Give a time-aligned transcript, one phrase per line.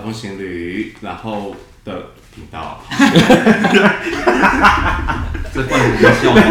[0.00, 1.54] 风情侣，然后
[1.84, 2.80] 的频道。
[5.50, 6.42] 这怪我们笑吗？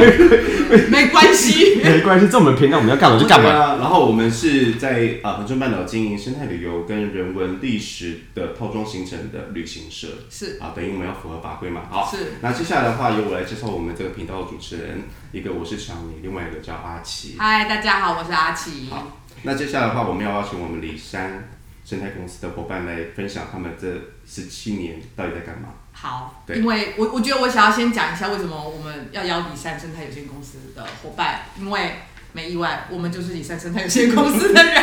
[0.89, 1.75] 没关系。
[1.83, 3.49] 没关系，这我们频道我们要干嘛就干嘛。
[3.49, 10.07] 啊，然后我们是在啊恒春半岛经营生态旅游跟人文历史的套装形成的旅行社。
[10.29, 11.83] 是啊，等于我们要符合法规嘛。
[11.89, 17.35] 好，是那接下来的话，由我来介绍我们这个频道的主持人，一个我是小米，另外一个叫阿奇。
[17.37, 18.89] 嗨，大家好，我是阿奇。
[18.89, 21.47] 好，那接下来的话，我们要邀请我们李山
[21.87, 23.87] 生态公司的伙伴来分享他们这
[24.25, 25.69] 十七年到底在干嘛。
[25.93, 31.99] 好，因为我我觉得我想要先讲一下为什么我们要邀李善生态有限公司的伙伴，因为
[32.33, 34.73] 没意外，我们就是李善生态有限公司的人。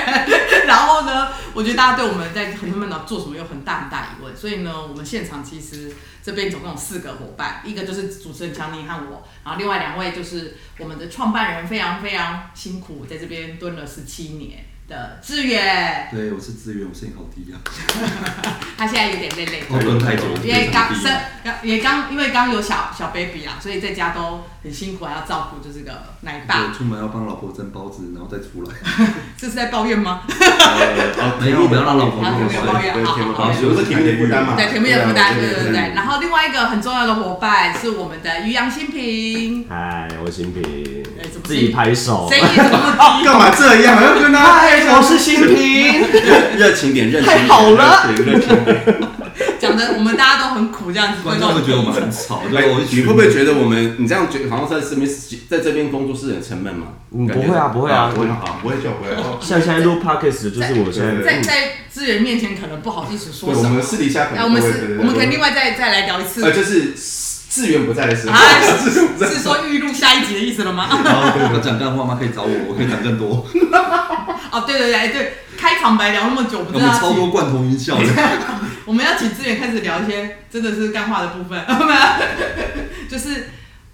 [0.67, 5.93] 然后呢，我觉得大家对我们在恒春半岛做什么有很大很大疑问，所以呢，我们现场其实
[6.23, 17.57] 这边总共有四个伙伴，一个就是主持人强尼和我，然后另外两位就是我们的创办人，非常非常辛苦，在这边蹲了十七年的志远，对，我是资源，我声音好低啊，
[18.77, 19.61] 他现在有点累累。
[19.61, 19.67] 的。
[19.71, 20.95] 我蹲太久了，因为刚
[21.65, 28.75] 也刚因为刚有小小 baby 啊，所以在家都很辛苦，还要照顾就是个奶爸对，，出门要帮老婆蒸包子，然后再出来。
[29.37, 30.23] 这是在抱怨吗？
[30.29, 34.55] 哦 没有不要让老婆抱怨，对，好好好甜蜜抱怨，有个甜蜜的负担嘛。
[34.57, 35.93] 对，甜蜜的负担，对对对对对。
[35.95, 41.05] 然后另外一个很重要的伙伴是我们的于洋新平，嗨，我新平
[41.43, 42.39] 自己拍手声。
[42.39, 43.25] 音怎么低？
[43.25, 44.03] 干嘛这样？
[44.03, 46.03] 要跟他嗨，我是新平。
[46.57, 48.97] 热情点，热情点，太好了热情热情点。
[49.65, 55.09] 讲的我们大家都很苦这样子，观众会觉得我们很吵，对你会不会觉得我们你这样觉得好像在这边
[55.49, 56.87] 在这边工作是很沉闷吗？
[57.17, 59.11] 嗯不会啊不会啊不会啊，不会就不会。
[59.11, 61.53] 哦像现在录 podcast 就是我现在在在
[61.91, 63.83] 资源面前可能不好意思说对，我什么们。
[63.83, 66.51] 私底下可能，我们是，我们可以另外再再来聊一次呃，。
[66.51, 70.89] 就是资源不在的时候， 哎，资源不在是说预录下一集的意思了吗？
[71.05, 72.17] 然后要讲干话吗？
[72.19, 73.47] 可以找我，我可以讲更多。
[74.51, 75.33] 哦，对对对对，
[75.65, 78.05] 开场白聊那么久，我我们超多罐头音效的，
[78.85, 81.59] 我们要请志远开始聊一些真的是干话的部分，
[83.09, 83.49] 就是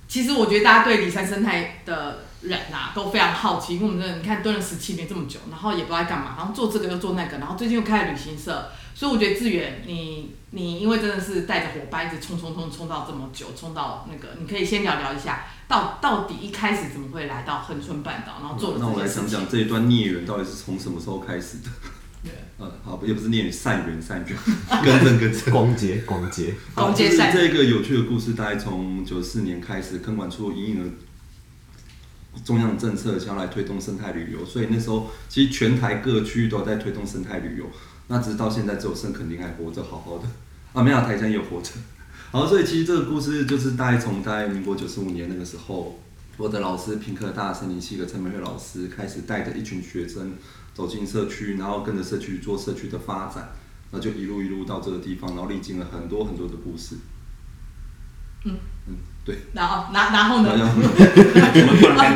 [0.08, 19.48] 其实我觉得大家对离山生态的人呐、都非常好奇，因为我们真的你看蹲了十七年这么久，然后也不知道在干嘛，然后做这个又做那个，然后最近又开了旅行社，所以我觉得志远你你因为真的是带着伙伴一直冲冲冲冲到这么久，冲到那个，你可以先聊聊一下，到到底一开始怎么会来到恒春半岛，然后做了那我来讲讲。
[19.48, 21.70] 这一段孽缘到底是从什么时候开始的？
[22.22, 24.36] 对 呃，好，也不是孽缘，善缘，善缘，
[24.84, 25.52] 跟正跟正。
[25.52, 26.54] 光洁光洁。
[26.74, 30.90] 好，就是光接善这个有趣的故事，大概从九四年开始，坑管处隐隐的
[32.44, 37.70] 中央政策，想要来推动生态旅游，所以那时候其实全台各区都在推动生态旅游。
[38.10, 40.24] 那直到现在，只有圣肯定还活着，好好的
[40.72, 41.70] 啊，没有台山也有活着。
[42.32, 46.00] 好，所以其实这个故事就是大概从大概民国九十五年那个时候，
[46.36, 50.34] 我的老师平科大森林系的陈美惠老师开始带着一群学生
[50.74, 53.50] 走进社区，然后跟着社区做社区的发展。
[53.92, 56.96] 那就一路一路到这个地方，然后历经了很多很多的故事。
[58.44, 58.56] 嗯
[58.86, 58.94] 嗯，
[59.24, 59.38] 对。
[59.52, 60.50] 然后然然后呢？
[60.56, 61.24] 对对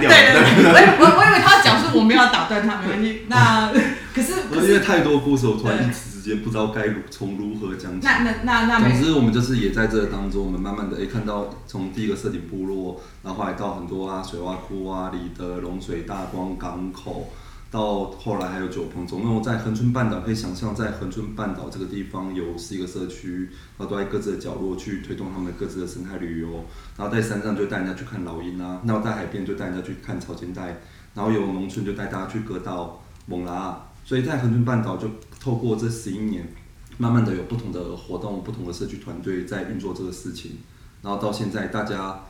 [0.01, 3.23] 对，我以我我以为他要讲述，我没有要打断他，没问题。
[3.29, 3.73] 那
[4.15, 8.07] 可是可因为太多故事，我突然一时之间不知道该如从如何讲起。
[8.07, 17.29] 那那那那总之，我们就是也在这个当中，我们慢慢的诶看到从第一个设顶部落，然后后来到很多啊水洼窟啊、里的龙水大光港口，
[17.73, 26.65] 到后来还有九鹏，总共在恒春半岛可以想象，在恒春半岛这个地方有十一个社区，然后都在各自的角落去推动他们各自的生态旅游，
[26.97, 30.81] 然后在山上就带人家去看老鹰啊，那在海边就带人家去看草间带，
[31.15, 35.09] 然后有农村就带大家去割稻、猛拉，所以在恒春半岛就
[35.41, 36.47] 透过这十一年。
[36.97, 40.53] 慢慢的有不同的活动、不同的社区团队在运作这个事情，
[41.03, 42.25] 然后到现在大家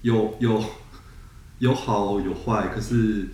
[0.00, 0.64] 有有
[1.58, 3.28] 有好有坏，可是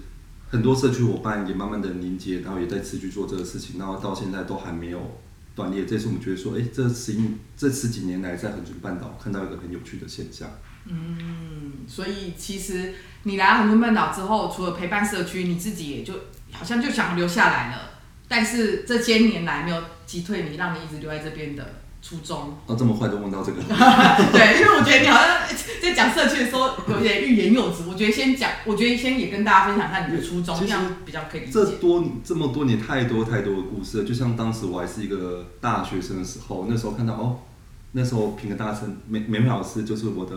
[0.49, 5.21] 很多社区伙伴也慢慢的凝结，然后也在持续做这个事情，然后到现在都还没有
[5.55, 5.87] 断裂。
[5.87, 10.51] 这是我们觉得说，哎，这十一这十几年来在恒春半岛看到一个很有趣的现象。
[10.87, 12.93] 嗯，所以其实
[13.23, 16.13] 你来到恒春半岛之后，除了陪伴社区，你自己也就
[16.55, 17.91] 好像就想留下来了。
[18.27, 22.57] 但是这些年来没有击退你，让你一直留在这边的初衷。
[22.67, 23.61] 哦，这么快就问到这个，
[24.33, 25.41] 对，因为我觉得你好像
[25.81, 27.85] 在讲社区的时候有点欲言又止。
[27.87, 31.65] 我觉得先讲，我觉得先也跟大家分享一下你的初衷，这样比较可以理这。
[31.77, 37.41] 多这么多年太多太多的故事了，就像当时我还是一个大学生的时候，那时候看到哦，
[37.93, 40.35] 那时候平个大生美美美老师就是我的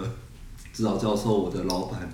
[0.73, 2.09] 指导教授，我的老板，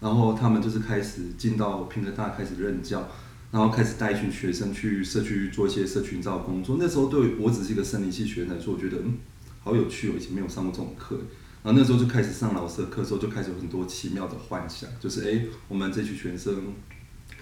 [0.00, 3.08] 然后他们就是开始进到平科大开始任教，
[3.50, 6.76] 然后开始带一群学生去社区做一些社区营造工作。
[6.78, 9.18] 那时候对我只是一个生理系学生来说，我觉得嗯
[9.62, 11.18] 好有趣哦，以前没有上过这种课。
[11.62, 16.74] 然后那时候就开始上老师的课的时候，就开始有很多奇妙的幻想，就是诶，我们这群学生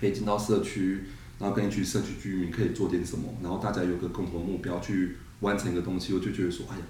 [0.00, 1.02] 可以进到社区，
[1.38, 6.82] 然后跟一群社区居民可以做点什么，然后大家有个共同目标去完成一个东西，我就觉得说，哎呀，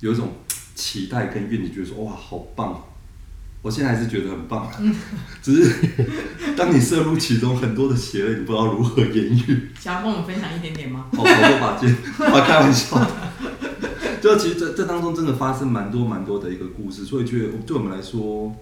[0.00, 0.32] 有一种
[0.74, 2.82] 期待跟愿景，觉得说哇，好棒！
[3.64, 4.70] 我现在还是觉得很棒，
[5.40, 5.88] 只是
[6.54, 9.70] 当你摄入其中很多的邪恶，你不知道如何言语。
[9.80, 11.06] 想要跟我们分享一点点吗？
[11.14, 13.10] 好，好多把剑，我开玩笑的。
[14.20, 18.54] 就其实这这当中真的发生蛮多蛮多的一个故事，所以觉得对我们来说，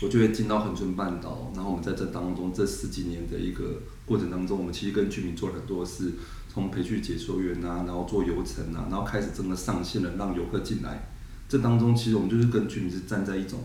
[0.00, 6.12] 我觉得进到恒春半岛，然后我们在这当中这十几年的一个过程当中，我们其实跟居民做了很多事，
[6.50, 11.10] 从培训解说员啊，然后做游程啊，然后开始真的上线了，让游客进来。
[11.46, 13.58] 这当中其实我们就是跟居民是站在一种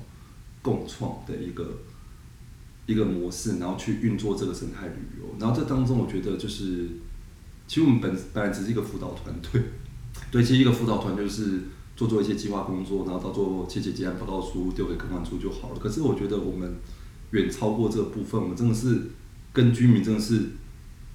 [0.66, 1.78] 共创的一个
[2.88, 5.36] 一个模式，然后去运作这个生态旅游。
[5.40, 6.90] 然后这当中，我觉得就是，
[7.68, 9.62] 其实我们本本来只是一个辅导团队，
[10.32, 11.62] 对，其实一个辅导团队就是
[11.96, 15.80] 做做一些计划工作，然后到最后写写结案报告书丢给客管处就好了。
[15.80, 16.74] 可是我觉得我们
[17.30, 19.04] 远超过这个部分，我们真的是
[19.54, 20.42] 跟居民真的是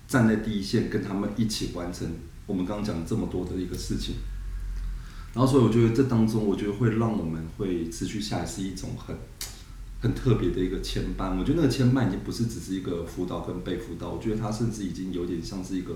[0.07, 2.07] 站在第一线，跟他们一起完成
[2.47, 4.15] 我们刚刚讲这么多的一个事情。
[5.33, 9.17] 然后，所以我觉得这当中，我觉得会让我们会持续下来是一种很
[10.01, 11.39] 很特别的一个牵绊。
[11.39, 15.95] 我觉得那个牵绊已经不是只是一个辅导跟被辅导，我觉得它甚至已经有点像是一个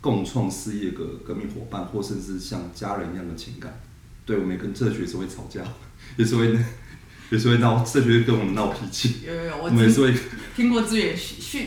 [0.00, 3.80] 共创事业的革命伙伴，或甚至像家人一样的情感。
[4.26, 5.62] 对，我们也跟社区也是会吵架，
[6.16, 6.58] 也是会
[7.30, 10.14] 也是会闹，社区会跟我们闹脾气，有有有，我们也是会
[10.54, 11.66] 听过资源训训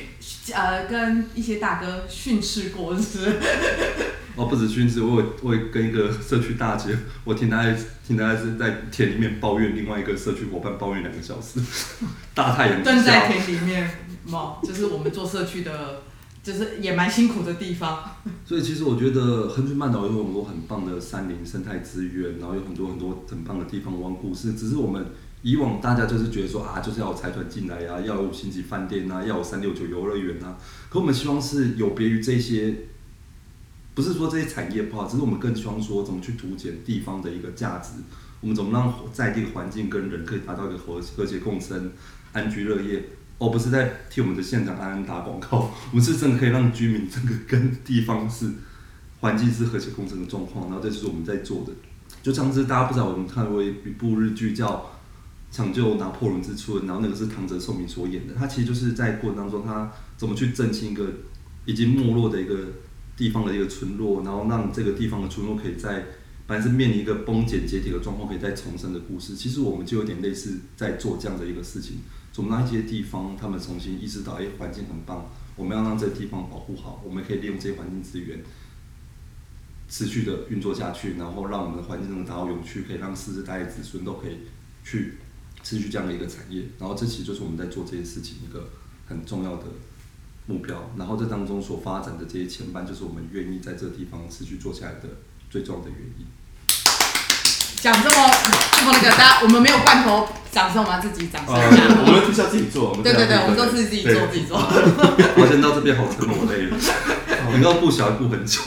[0.53, 3.39] 呃跟一些大哥训斥过，不是
[4.35, 7.75] 哦，不止训斥，我有我有跟一个社区大姐，我听她在
[8.07, 11.59] 听她是在田里面抱怨另外一个社区伙伴抱怨两个小时，
[12.35, 13.89] 大太阳之蹲在，田里面，
[14.25, 16.03] 嘛，就是我们做社区的，
[16.43, 18.03] 就是也蛮辛苦的地方。
[18.45, 25.03] 所以其实我觉得恒春半岛有很多很棒的山林生态资源，然后有很多很多很棒的地方玩故事，只是我们
[25.47, 30.57] 以往大家就是觉得说啊，就是要有财团进来呀、要有五星级饭店啊，要有三六九游乐园啊，
[30.89, 32.75] 可我们希望是有别于这些。
[33.95, 37.93] 不是说这些产业不好，只是我们更希望说怎么去凸显地方的一个价值，
[38.41, 41.91] 我们怎么让在地环境跟人可以达到一个和和谐共生、
[42.33, 43.03] 安居乐业，
[43.39, 45.71] 而不是在替我们的县长安安打广告。
[45.91, 48.51] 我们是真的可以让居民这个跟地方是
[49.21, 51.71] 环境是和谐共生的状况，然后这就是我们在做的。
[52.21, 54.67] 就上次大家不知道，我们看过一部日剧叫
[55.49, 61.07] 《抢救拿破仑之春》，然后那个是唐泽寿明所演的，他其实就是在过程当中，他怎么去振兴一个
[61.65, 62.57] 已经没落的一个
[63.15, 66.05] 地方的一个村落，然后让这个地方的村落可以在
[66.45, 69.35] 本来是面临一个崩解解体的状况，可以再重生的故事。
[69.35, 71.97] 其实我们就有点类似在做这样的一个事情，
[72.31, 78.39] 从那一些地方他们重新意识到，哎，环境很棒，我们要让这个地方保护好，我们可以利用这些环境资源。
[79.89, 84.39] 持续的运作下去，然后让我们的环境能达到永续，可以让世世代代子孙都可以
[84.83, 85.13] 去
[85.67, 86.63] 持续这样的一个产业。
[86.79, 88.69] 然后这其实就是我们在做这些事情一个
[89.09, 89.63] 很重要的
[90.45, 90.91] 目标。
[90.95, 95.09] 然后这当中所发展的这些牵绊，就是我们愿意在这个地方持续做下来的
[95.49, 96.25] 最重要的原因。
[97.81, 98.15] 讲这么
[98.71, 101.83] 这么那个，大家我们没有罐头掌声，我们要自己掌声呃，一下。
[102.01, 104.57] 我们就是要自己做，我们对对对，我们都是是自己做自己做。
[105.37, 106.77] 我先到这边好沉我累了，
[107.55, 108.61] 你刚顾小孩顾很久。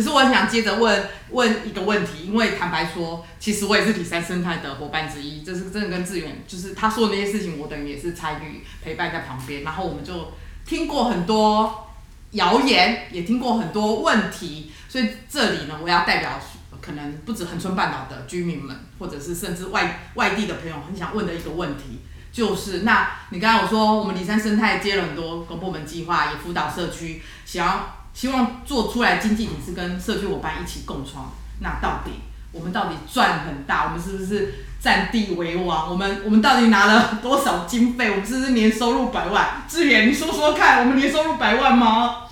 [0.00, 10.32] 可是，我很想接着问问一个问题，因为坦白说，其实我也是体山生态的伙伴之一，这是真的跟志远，就是他说的那些事情，我等于也是参与陪伴在旁边，然后我们就
[10.64, 11.86] 听过很多
[12.30, 16.40] 谣言，也听过很多问题，所以这里呢，我要代表
[16.80, 22.00] 可能不止恒春半岛的居民们，或者是甚至外外地的朋友，很想问的一个问题。
[22.32, 31.30] 就是，那你刚刚我说，我们里山生态接了很多公部门计划，也辅导社区，想要希望做出来经济体是跟社区伙伴一起共创。
[31.60, 32.12] 那到底
[32.52, 33.84] 我们到底赚很大？
[33.84, 35.90] 我们是不是占地为王？
[35.90, 38.10] 我们我们到底拿了多少经费？
[38.10, 39.62] 我们是不是年收入百万？
[39.68, 42.22] 志远，你说说看，我们年收入百万吗？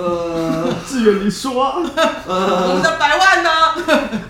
[0.00, 1.76] 呃志远，你说啊，
[2.26, 3.50] 我们的百万呢？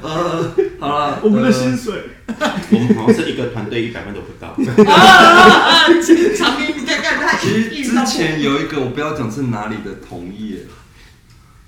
[0.02, 4.48] 呃，好了，我们的呃薪水，我们好像是一个团队一百万都不到。
[4.48, 5.86] 啊啊啊！
[6.36, 10.66] 长明，你看看他其实之前有一个，我不要讲是哪里的同业，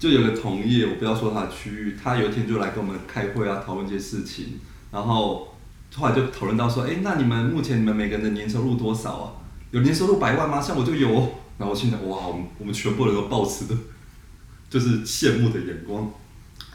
[0.00, 4.58] 就有个同业，我不要说他的区域，他有一天就来跟我们开会啊，讨论一些事情，
[4.90, 5.54] 然后
[5.94, 9.32] 后来就讨论到说，哎、那你们目前你们每个人的年收入多少啊？
[9.70, 10.60] 有年收入百万吗？
[10.60, 13.74] 像我就有哦，然后我心想，哇，我们我们全部人都抱持的，
[14.72, 16.10] 就是羡慕的眼光。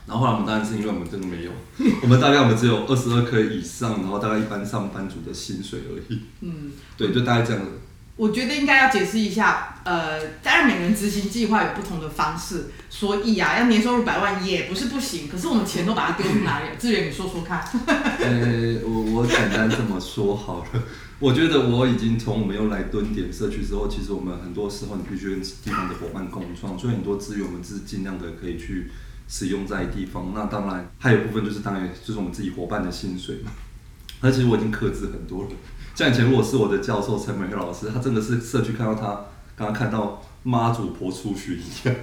[0.05, 1.51] 然后后来我们当然是因为我们真的没有，
[2.01, 6.21] 我们大概我们只有二十二颗以上，然后大概一般上班族的薪水而已。
[6.41, 6.71] 嗯。
[6.95, 7.71] 对，就大概这样子。
[8.15, 16.75] 我觉得应该要解释一下，呃，当然每个人执行计划有不同的方式，所以啊，要年收入百万也不是不行，可是我们钱都把它丢去哪里了？
[16.79, 17.61] 志远，你说说看。
[17.85, 20.83] 呃，我我简单这么说好了，
[21.19, 28.91] 我觉得我已经从我们又来蹲点社区之后，其实我们很多时候你必须跟地方的伙伴共创，所以很多资源我们是尽量的可以去
[29.27, 30.31] 使用在地方。
[30.35, 33.51] 那当然还有部分就是当然就是我们自己伙伴的薪水嘛。
[34.21, 35.49] 而且我已经克制很多了。
[35.93, 41.95] 像以前如果是我的教授陈美惠老师，他真的是社区看到他刚刚看到妈祖婆出巡一样，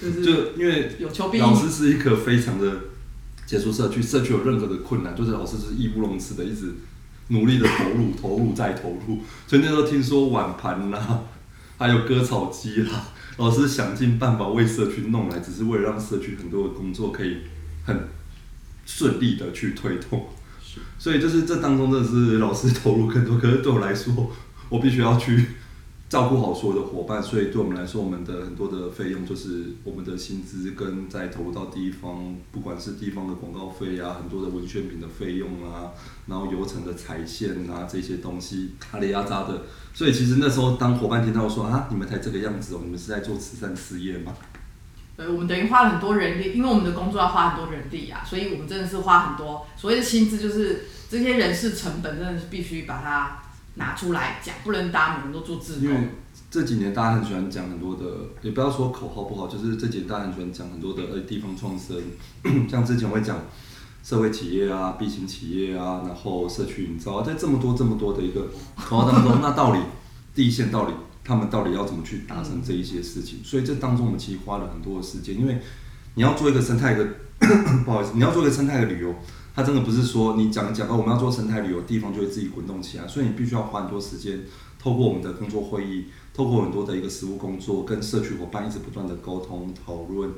[0.00, 2.72] 就是就因为有求必老师是一个非常的
[3.46, 6.72] 接触社区，社区有任何的困难，就是老师是义不容辞的，一直
[7.28, 9.18] 努力的投入，投入再投入。
[9.46, 11.20] 所以那时候听说碗盘啦，
[11.78, 17.38] 还有割草机啦， 老师想尽办法为社区弄来，只是为了让社区很多的工作可以
[17.84, 18.08] 很
[18.86, 20.26] 顺利的去推动。
[20.98, 24.32] 所以就是这当中真的是老师投入更多，可是对我来说，
[24.68, 25.46] 我必须要去
[26.14, 35.90] 照顾好所有的伙伴，所以对我们来说，我们的很多的费用就是我们的薪资跟在投入到地方，不管是地方的广告费啊，很多的文宣品的费用啊，
[36.28, 39.62] 然后油层的彩线啊这些东西，阿里压榨的。
[39.92, 44.32] 所以其实那时候当伙伴听到说啊，你们才这个样子哦，你们是在做慈善事业吗？
[45.16, 53.42] 对，我们等于花了很多人力，因为我们的工作要花很多人力啊，所以我们真的是花很多所谓的薪资，就是这些人事成本，真的是必须把它
[53.74, 56.10] 拿出来讲，不能大家每个人都做自因为。
[56.50, 58.04] 这几年大家很喜欢讲很多的，
[58.42, 61.96] 也不要说口号不好，就是这几年大家很喜欢讲很多的呃地方创生，
[62.70, 63.36] 像之前会讲
[64.04, 69.80] 社会企业啊、B 型企业啊，然后社区营造，在这么多这么多的一个口号当中，那到底
[70.32, 70.92] 第一线到底
[71.24, 73.40] 他们到底要怎么去达成这一些事情？
[73.42, 75.60] 所以这当中我们其实花了很多的时间，因为
[76.14, 77.04] 你要做一个生态的，
[77.84, 79.12] 不好意思，你要做一个生态的旅游，
[79.54, 84.40] 它真的不是说你讲讲到我们要做生态旅游，地方就会自己滚动起来，所以你必须要花很多时间，
[84.80, 90.28] 透过我们的工作会议，透过很多的一个实务工作，跟社区伙伴一直不断的沟通讨论，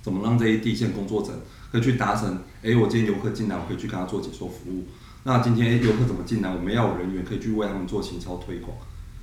[0.00, 1.32] 怎么让这些地线工作者
[1.70, 4.84] 可以去达成，诶，我今天游客进来，我可以去跟他做解说服务。
[5.24, 8.74] 那今天诶游客怎么进来，我们要有人员可以去为他们做行销推广，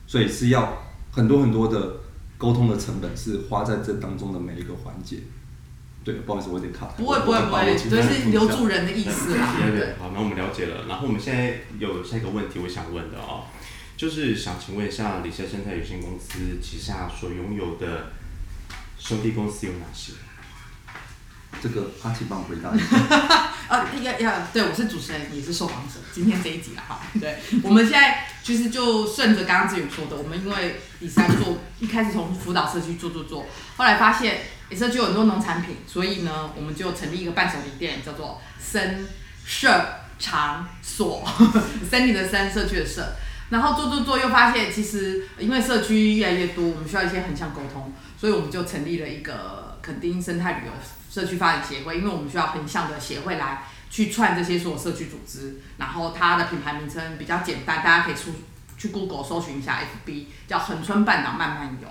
[0.06, 0.78] 所以是要
[1.12, 1.96] 很多很多的
[2.38, 5.18] 沟通的成本是花在这当中的每一个环节。
[6.04, 6.88] 对，不好意思，我有点卡。
[6.98, 9.56] 不会不会不会，这这是留住人的意思啦。
[9.58, 10.86] 对对对，好，那我们了解了。
[10.88, 13.46] 然后我们现在有下一个问题，我想问的哦，
[13.96, 18.12] 就是想请问一下，李先生态有限公司旗下所拥有的
[19.00, 20.14] 兄弟公司有哪些？
[21.62, 22.98] 这个阿奇帮我回答一下。
[23.70, 27.00] 啊，要要，对我是主持人，也是受访者，今天这一集了哈。
[27.22, 33.46] 对，我们现在其实就顺着刚刚志宇说的，我们因为李三做一开始从辅导社区做做做，
[33.78, 34.42] 后来发现
[34.76, 39.08] 社区有很多农产品，所以呢，我们就成立一个伴手礼店，叫做森
[39.46, 39.70] 社
[40.20, 41.28] 场所，
[41.90, 43.14] 森林的森，社区的社。
[43.50, 50.72] 然后做做做，又发现其实因为社区越来越多，我们需要一些横向沟通，所以我们就成立了一个垦丁生态旅游
[51.12, 58.32] 社区发展协会，因为我们需要横向的协会来去串这些所有社区组织，然后它的品牌名称比较简单，大家可以出
[58.76, 61.88] 去 Google 搜寻一下 FB，叫恒春半岛慢慢游。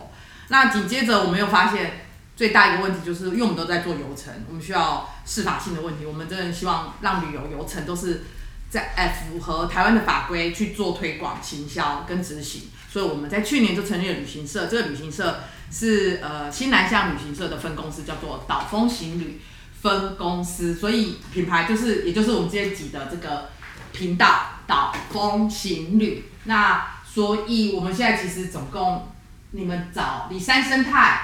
[0.48, 8.24] 那紧接着我们又发现最大一个问题就是，因为我们都在做游程，我们需要适法性的问题，我们真的希望让旅游游程都是
[8.70, 19.40] 在符合台湾的法规去做推广、行销跟执行，所以我们在去年就成立了旅行社，这个旅行社是呃新南向旅行社的分公司，叫做岛风行旅
[19.82, 23.50] 分公司，所以品牌就是也就是我们这一集的这个
[23.92, 26.24] 频道岛风行旅。
[26.44, 29.06] 那所以我们现在其实总共
[29.52, 31.20] 你们找里山生态，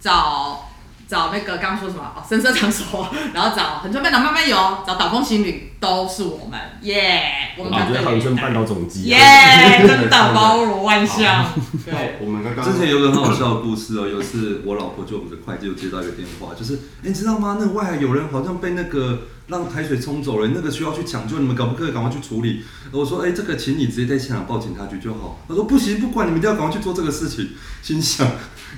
[0.00, 0.68] 找
[1.08, 4.56] 找那个刚刚说什么哦，深色场所，然后找横川半岛慢慢游，
[4.86, 6.58] 找岛风情侣，都是我们。
[6.82, 11.52] 耶我们我觉得团队恒春半岛总机耶啊，真的包罗万象。
[11.84, 17.56] 对，我们刚刚之前有个很好笑的故事哦，有一次我老婆就我们的会计就接到一个电话，就是你知道吗？
[17.58, 22.62] 那个外海有人好像被那个让海水冲走了，那个需要去抢救，你们可不可以赶快去处理？
[22.92, 25.40] 我说哎、诶这个请你直接在现场报警察局就好。
[25.48, 27.50] 他说不行，不管你们一定要赶快去做这个事情。
[27.82, 28.26] 心想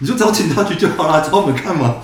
[0.00, 1.96] 你就找警察局就好了，找我们干嘛？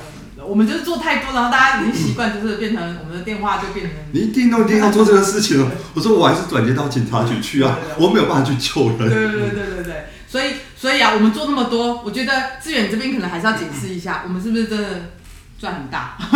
[0.49, 5.71] 我们就是做太多，然后大家已经习惯，就是变成我们的电话就变成你一定都一定要做这个事情了。
[5.95, 8.99] 我说我还是转接到警察局去啊，我没有办法去救人。
[8.99, 14.89] 对对对对对对，所以所以啊，我们做那么多，我觉得志远这边可能还是要解释一下，我们是不是真的
[15.59, 16.17] 赚很大？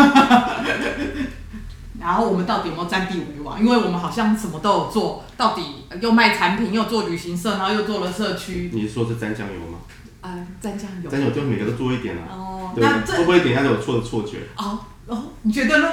[2.01, 3.61] 然后我们到底有没有占地为王？
[3.61, 9.81] 因为我们好像什么都有做，到底又卖产品，又做旅行社，然后又做了社区，你是说是沾酱油吗？
[10.21, 11.11] 啊、蘸酱油。
[11.11, 12.29] 沾油就每个都做一点啊。
[12.31, 14.39] 哦，对，会那这不会给人家有错的错觉？
[14.57, 15.87] 哦哦，你觉得呢？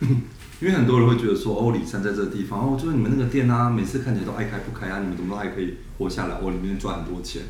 [0.60, 6.34] 因为很多人会觉得说，哦，李山在这个地方，哦，就是你们那个店啊，每次看起来都爱开不开啊，你们怎么都还可以活下来？
[6.42, 7.42] 哦，里面赚很多钱。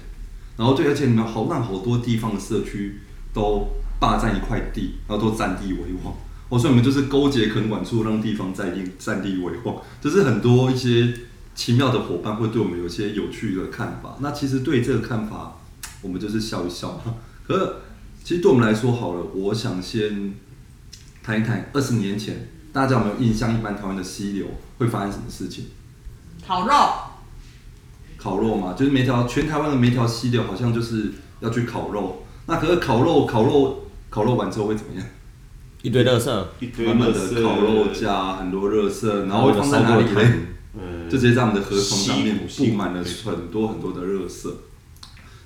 [0.56, 3.00] 然后对，而且你们好让好多地方的社区
[3.32, 3.66] 都
[3.98, 6.14] 霸占一块地，然后都占地为王。
[6.50, 11.12] 哦，所以你们就是勾结垦管处，让地方占地占地为王，就是很多一些
[11.54, 14.16] 奇妙的伙伴会对我们有一些有趣的看法。
[14.20, 15.56] 那其实对这个看法，
[16.02, 17.14] 我们就是笑一笑嘛。
[17.46, 17.72] 可是
[18.24, 20.34] 其实对我们来说，好了，我想先
[21.22, 23.54] 谈一谈二十年前大家有没有印象？
[23.54, 24.46] 一般台湾的溪流
[24.78, 25.66] 会发生什么事情？
[26.46, 26.74] 烤肉，
[28.16, 32.24] 烤肉嘛，就是每条全台湾的每条溪流好像就是要去烤肉。
[32.46, 35.06] 那可是烤肉，烤肉，烤肉完之后会怎么样？
[35.82, 40.04] 一堆垃圾，一堆满满的烤肉架，很多热色，然后会放在哪里
[41.10, 44.54] 就直接在我们的河床上面布满了很多很多的热色。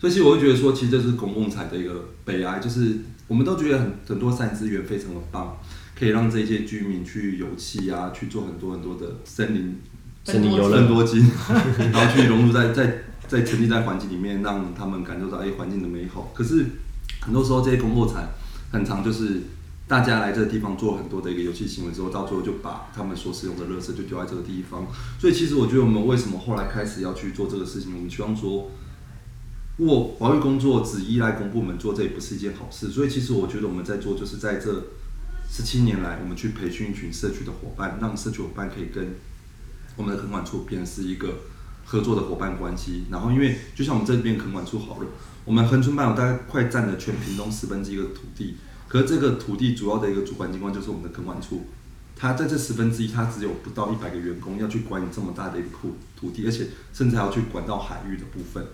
[0.04, 5.56] 所以其实我会觉得说，其实这是公共财的一个悲哀，就是我们都觉得很很多善资源非常的棒，
[5.98, 9.76] 可以让这些居民去有气啊，去做很多很多的森林
[10.22, 11.26] 森林游乐，分多金，
[11.90, 16.30] 然后去融入在在在沉浸在环境里面，让他们感受到哎环境的美好。
[16.34, 16.66] 可是
[17.22, 18.28] 很多时候这些公共产
[18.70, 19.40] 很长就是
[19.88, 24.86] 大家来这个地方做很多的一个游戏行为之后，到最后就把他们所使用的垃圾就丢在这个地方。
[25.18, 28.70] 所以其实我觉得我们为什么后来开始要去做这个事情，我们希望说。
[29.76, 32.88] 如果保育工作只依赖公部门做，这也不是一件好事。
[32.88, 34.72] 所以，其实我觉得我们在做，就是在这
[35.50, 39.14] 十七年来，我们去培训一群社区的伙伴，让社区伙伴可以跟
[39.96, 41.40] 我们的垦管处变成是一个
[41.84, 43.04] 合作的伙伴关系。
[43.10, 45.08] 然后，因为就像我们这边垦管处好了，
[45.44, 51.64] 我们恒春半岛大概快占了全屏东十分之一的土地，可是这个土地主要的一个主管机关就是我们的垦管处。
[52.16, 58.64] 它在这十分之一，它只有不到一百个员工要去管理这么大的一个土土地，而且甚至还要去管到海域的部分。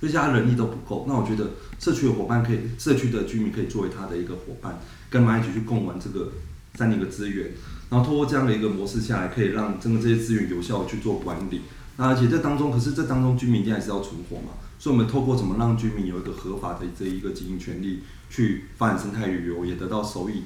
[0.00, 1.04] 所以，他人力都不够。
[1.06, 4.80] 那我觉得社区的伙伴可以，社区的居民可以作为他的一个伙伴，
[5.10, 6.32] 跟他一起去共玩这个
[6.74, 7.50] 山林的资源。
[7.90, 11.60] 然后通过这样的一个模式下来，可以让真的这些资源有效的去做管理。
[11.96, 14.54] 那而且这当中，可是这当中居民一定还是要存活嘛。
[14.78, 20.44] 所以，我们透过怎么让居民有一个合法的这一个经营权利，去发展生态旅游，也得到收益，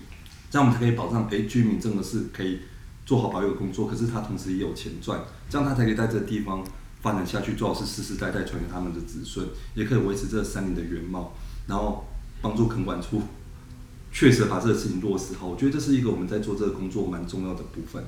[0.50, 2.58] 这样我们才可以保障，哎，居民真的是可以
[3.06, 6.64] 做好保育工作，可是他同时也有钱赚，这样他才可以在这地方。
[7.04, 11.34] 发展下去，最好是世世代代传给他们的子孙，也可以维持这山林的原貌，
[11.66, 12.02] 然后
[12.40, 13.20] 帮助垦管处
[14.10, 15.46] 确实把这个事情落实好。
[15.46, 18.02] 我觉得这是一个我们在做这个工作蛮重要的部分。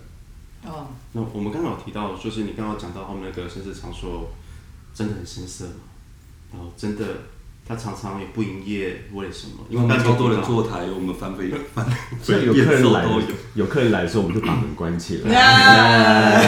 [0.64, 4.30] 哦，那我们刚刚有提到，就是你刚刚讲到他们那个深色场所
[4.94, 5.74] 真的很深色嘛，
[6.54, 7.04] 然后真的
[7.68, 9.64] 他常常也不营业，为什么？
[9.68, 11.84] 因为我们超多人坐台，我们翻倍翻
[12.22, 16.42] 所以 有客人来都有。，有客人来的时候，我们就把门关起来。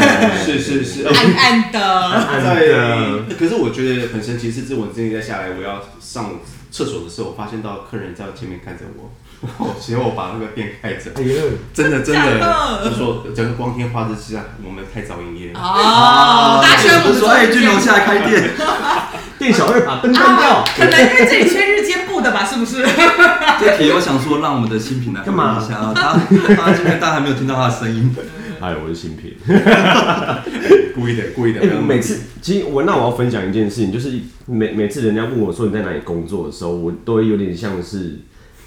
[0.45, 6.31] 是 是是，呃暗暗的，暗在的，可是我觉得很神奇，是自我今天在下来，我要上
[6.71, 9.11] 厕所的时候，我发现到客人在前面看着我，
[9.59, 11.43] 我结果我把那个店开着，哎呀，
[11.75, 15.59] 真的真的，的就说整个光天化日之下，我们太早营业了。
[15.61, 18.51] 哦，大不是说哎，君楼下来开店，
[19.49, 22.83] 店小二把灯关掉啊，，可能因为这里缺日间部的吧，是不是？
[23.59, 26.13] 这题我想说，让我们的新品来干嘛回应一下啊，他
[26.55, 28.15] 他今天大家还没有听到他的声音，
[28.61, 29.35] 哎，我是新品。
[30.95, 31.61] 故意的，故意的。
[31.61, 38.19] 哎、每次其实我那我要分享一件事情，就是每每次人家问我说你在哪里工作的时候，我都会有点像是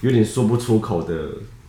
[0.01, 1.13] 有点说不出口的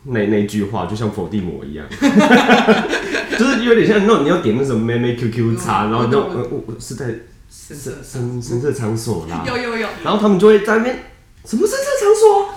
[0.05, 1.85] 那那句话，就像否定魔一样，
[3.39, 7.07] 就是有点像那种你要点那什么妹妹 QQ 茶，嗯然后那种我呃我我是在
[7.55, 10.99] 深色深深色场所啦， 有有有，然后他们就会在那边
[11.45, 12.55] 什么深色场所？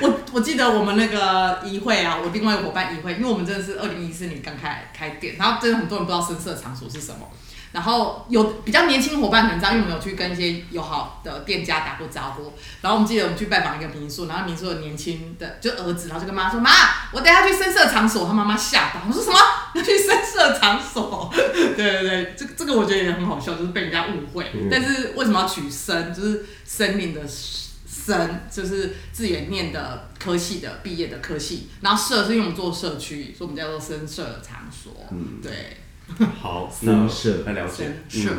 [0.08, 7.28] 我我记得我们那个议会啊，我另外一个伙伴议会，因为我们真的是二零一四年刚开开店，然后真的很多人不知道深色场所是什么。
[7.72, 12.52] 然后有比较年轻伙伴可能知道，因为我们有去跟一些友好的店家打过招呼。
[12.80, 16.70] 然后我们记得我们去拜访一个民宿，然后民宿的年轻的就儿子，然后就跟妈说：“妈，
[17.12, 19.36] 我等一下去深色场所。”他妈妈吓到，我说什么
[19.74, 21.32] 要 去深色场所？
[21.34, 24.50] 对对对，这这个我觉得也很好笑，就是被人家误会。
[24.70, 26.14] 但是为什么要取深？
[26.14, 34.92] 就是森林的深，就是自远念的科系的毕业的科系，然后社是因为我们做社区，所以我们叫做深色场所。
[35.10, 35.76] 嗯对，
[36.40, 37.92] 好，深那色来了解。
[38.08, 38.36] 是嗯，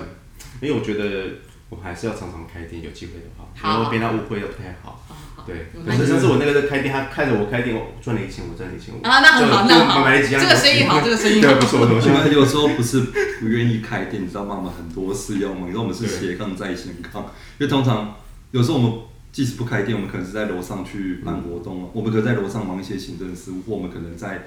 [0.61, 5.05] 因为我觉得我还是要常常开店，有机会的话，好然后被他误会又不太好。
[5.45, 9.01] 对，有可是上次我那个在开店，他看着我开店，我赚了一千，我赚了一千五。
[9.01, 11.65] 啊，那很好，就那很好，买了几样这个生意好，这个生意 对，好不。
[11.65, 12.11] 错，不我错。
[12.11, 12.99] 们 有时候不是
[13.39, 14.55] 不愿意开店，你知道吗？
[14.57, 17.23] 我们很多事要忙，你知道我们是斜杠在斜杠，
[17.57, 18.15] 因为通常
[18.51, 18.93] 有时候我们
[19.31, 24.43] 即使不开店，我们可能是在楼上去办活动，我们可能在楼上忙一些行政事务，或我们可能在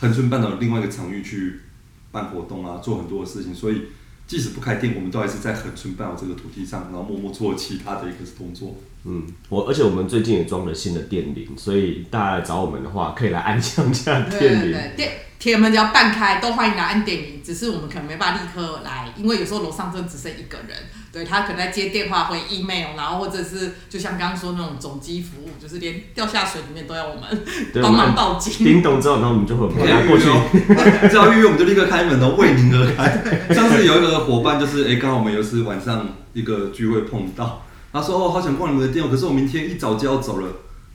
[0.00, 1.60] 恒春半岛的另外一个场域去
[2.12, 3.82] 办活动啊，做很多的事情，所以。
[4.24, 8.76] 即使不开店，我们都还是在恒春办好这个土地上，然后默默做其他的一个工作。
[9.04, 14.72] 嗯，我而且我们最近也装了新的电铃，所以大家来找我们的话，可以来按响一下电铃。
[14.72, 17.42] 对对，店铁门只要半开，都欢迎来按电铃。
[17.44, 20.78] 只是我们可能没办法立刻来，因为有时候楼上真的只剩一个人，
[21.12, 27.22] 对他可能在接电话、回 email，然后或者是就像刚刚说那种总机服务，就是连掉下水里面都要我们，
[27.82, 28.52] 帮忙报警。
[28.64, 30.28] 叮咚之后，然后我们就会可以拿过去。
[30.30, 33.22] 哦，只要预约我们就立刻开门哦，为您而开。
[33.54, 40.48] 上次有一个伙伴就是，哎，刚好我们有一次晚上一个聚会碰到，他说哦，好想逛你们的店哦，可是我明天一早就要走了。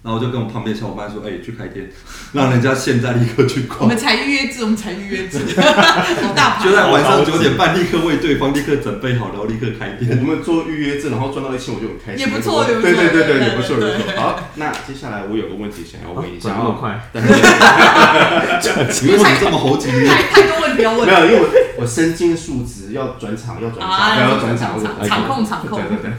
[0.08, 1.92] 然后我就跟我旁边小伙伴说，哎，去开店，
[2.32, 3.82] 让人家现在立刻去逛。
[3.84, 10.24] 我们才预约制，我们才预约制，好 大就在晚上九点半立刻为对方立刻准备好，然后立刻开店我店。
[10.24, 12.26] 们做预约制，然后赚到一千，我就很开心。
[12.26, 14.16] 也不错也不错对对对对，对也不错也不错。
[14.16, 20.08] 好，那接下来我有个问题想要问一下哦，转那么快，但是你为什么这么猴急呢？
[20.08, 26.12] 太太多问题要问没有，因为我我身兼数职，要转场，要转场，啊，要转场，场控场控对，对对。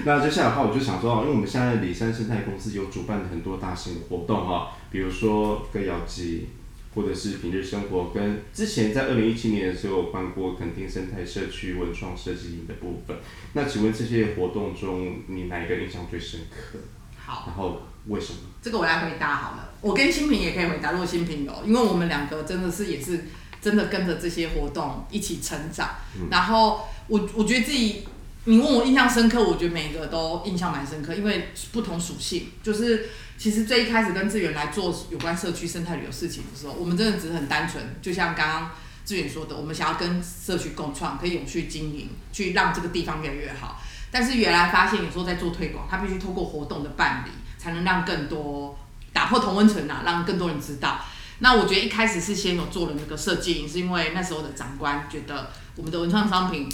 [0.00, 6.48] 好， 那接下来的话，我就想说，因为我们现在里山生态公司有主办很多大型的活动哈，比如说歌谣季，
[6.94, 13.16] 或者是平日生活，跟之前在二零一七年的时候有办过垦丁生态社区文创设计营的部分。
[13.52, 16.78] 那请问这些活动中，你哪一个印象最深刻？
[17.16, 17.44] 好。
[17.46, 18.38] 然后为什么？
[18.62, 23.24] 这个我来回答好了，我跟新平也可以回答，如果新平有，因为我们两个真的是也是
[23.60, 25.90] 真的跟着这些活动一起成长，
[26.30, 28.04] 然后我我觉得自己，
[28.44, 38.70] 你问我印象深刻，我觉得每一个都印象蛮深刻，因为不同属性，就是其实最一开始跟志远来做有关社区生态旅游事情的时候，我们真的只是很单纯，就像刚刚
[39.04, 43.80] 志远说的，我们想要跟社区共创，可以永续经营，去让这个地方越来越好。
[44.10, 48.78] 但是原来发现，有时候在做推广，它必须透过活动的办理，才能让更多
[49.12, 50.98] 打破同温层啊，让更多人知道。
[51.40, 56.68] 那我觉得一开始是先有做了那个设计，是因为那时候的长官觉得我们的文创商品，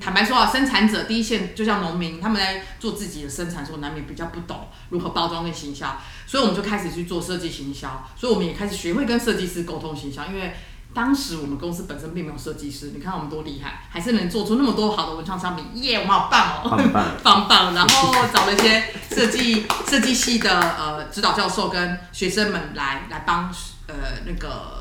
[0.00, 10.54] 坦白说啊，生产者第一线就像农民，他们在做自己的生产的时候，难免比较不懂如何包装跟行销，所以我们就开始去做设计行销，所以我们也开始学会跟设计师沟通行销，因为
[10.94, 16.70] 当时我们公司本身并没有设计师，你看我们多厉害，还是能做出那么多好的文创商品，耶、我们好棒哦！
[16.70, 17.04] 棒棒。
[17.22, 23.44] 棒棒，然后找了一些设计设计系的呃指导教授跟学生们来来帮
[23.86, 23.94] 呃
[24.26, 24.77] 那个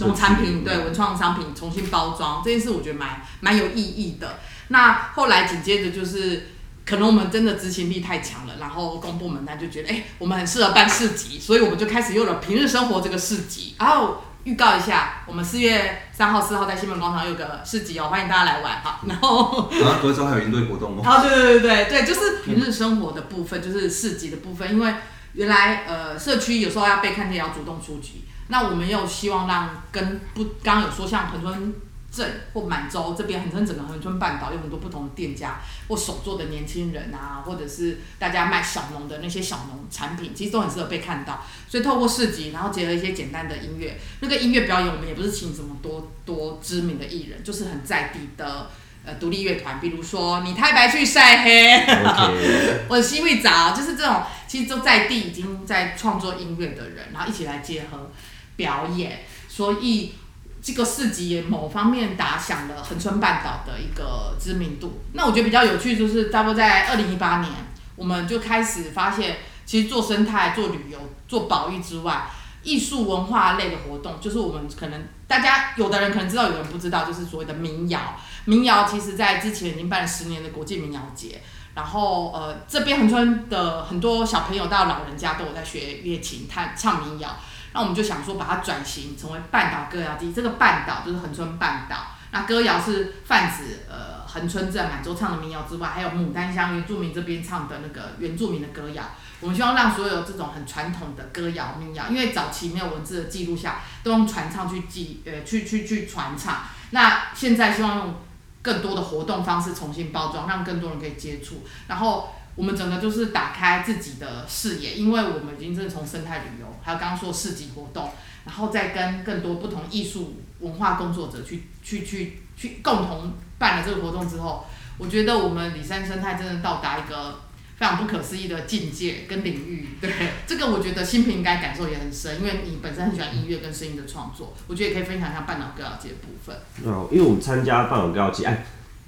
[0.00, 4.38] 农产品对文创商品重新包装这件事，我觉得蛮蛮有意义的。
[4.68, 6.48] 那后来紧接着就是。
[6.88, 13.74] 可能我们真的执行力太强了，然后公部门他就觉得，哎、我们很适合办市集，所以我们就开始用了平日生活这个市集。
[13.76, 19.00] 然后预告一下，我们四月三号、四号在新门广场有个市集哦，欢迎大家来玩哈。
[19.08, 21.02] 然后然后隔周还有营队活动哦。
[21.02, 24.70] 啊，对对对对对，就是平日生活的部分，就是市集的部分。
[24.70, 24.94] 因为
[25.32, 28.22] 原来呃社区有时候要被看见，也要主动出击。
[28.48, 31.74] 那我们又希望让跟不刚刚有说像恒春
[32.10, 41.44] 镇或满洲这边，恒春整个恒春半岛有很多不同的店家或手做的年轻人啊，或者是大家卖小农的那些小农产品，其实都很适合被看到。
[41.68, 48.70] 所以透过市集，然后结合一些简单的音乐，那个音乐表演我们也不是请什么多多知名的艺人，就是很在地的。
[49.08, 58.10] 呃，独立乐团，比如说你太白去晒黑， OK，我西会找，就是这种其实都在地已经在创作音乐的人，然后一起来结合
[58.56, 60.14] 表演，所以
[60.60, 65.00] 这个市集也某方面打响了恒春半岛的一个知名度。
[65.12, 67.52] 那我觉得比较有趣，就是差不多在二零一八年，
[67.94, 72.28] 我们就开始发现，其实做生态、做旅游、做保育之外，
[72.62, 78.16] 艺术文化类的活动，就是我们可能大家有的人可能知道，有人不知道，就是所谓的民谣。
[78.46, 81.40] 民谣其实在之前已经办了十年的国际民谣节，
[81.74, 87.36] 然后呃这边恒春的很多小朋友到老人家都有在学乐琴、弹唱民谣，
[87.76, 90.32] 那我们就想说把它转型成为半岛歌谣季。
[90.32, 99.04] 这个半岛就是恒春半岛，那歌谣是泛指呃恒春镇满洲唱的民谣之外，还有牡丹乡原住民这边唱的那个原住民的歌谣。
[99.40, 106.62] 我们希望让所有这种很传统的歌谣民谣，因为早期没有文字的记录下，都用传唱去记呃去去去传唱。
[106.92, 108.14] 那现在希望用
[108.62, 111.62] 更多的活动方式重新包装，让更多人可以接触。
[111.88, 118.10] 然后我们整个就是打开自己的视野，因为我们已经真的从生态旅游，还有刚刚说市集活动，
[118.44, 124.66] 然后再跟更多不同艺术文化工作者去去去去共同办了这个活动之后，
[124.98, 127.40] 我觉得我们里山生态真的到达一个
[127.76, 129.88] 非常不可思议的境界跟领域。
[130.00, 130.10] 对，
[130.46, 136.56] 这个我觉得新平应该感受也很深，因为你本身很喜欢音乐跟声音的创作，我觉得也可以分享一下半岛歌谣节的部分。
[136.90, 138.64] 哦，因为我们参加半岛歌谣节，哎，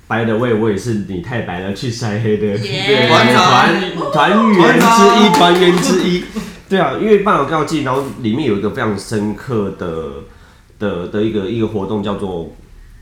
[0.08, 4.86] 白的位我也是你太白了去晒黑的对团团团员之
[5.20, 6.24] 一，团员之一。
[6.68, 10.08] 对啊，因为半岛歌谣季，然后里面有一个非常深刻的
[10.78, 12.54] 的的一个一个活动叫做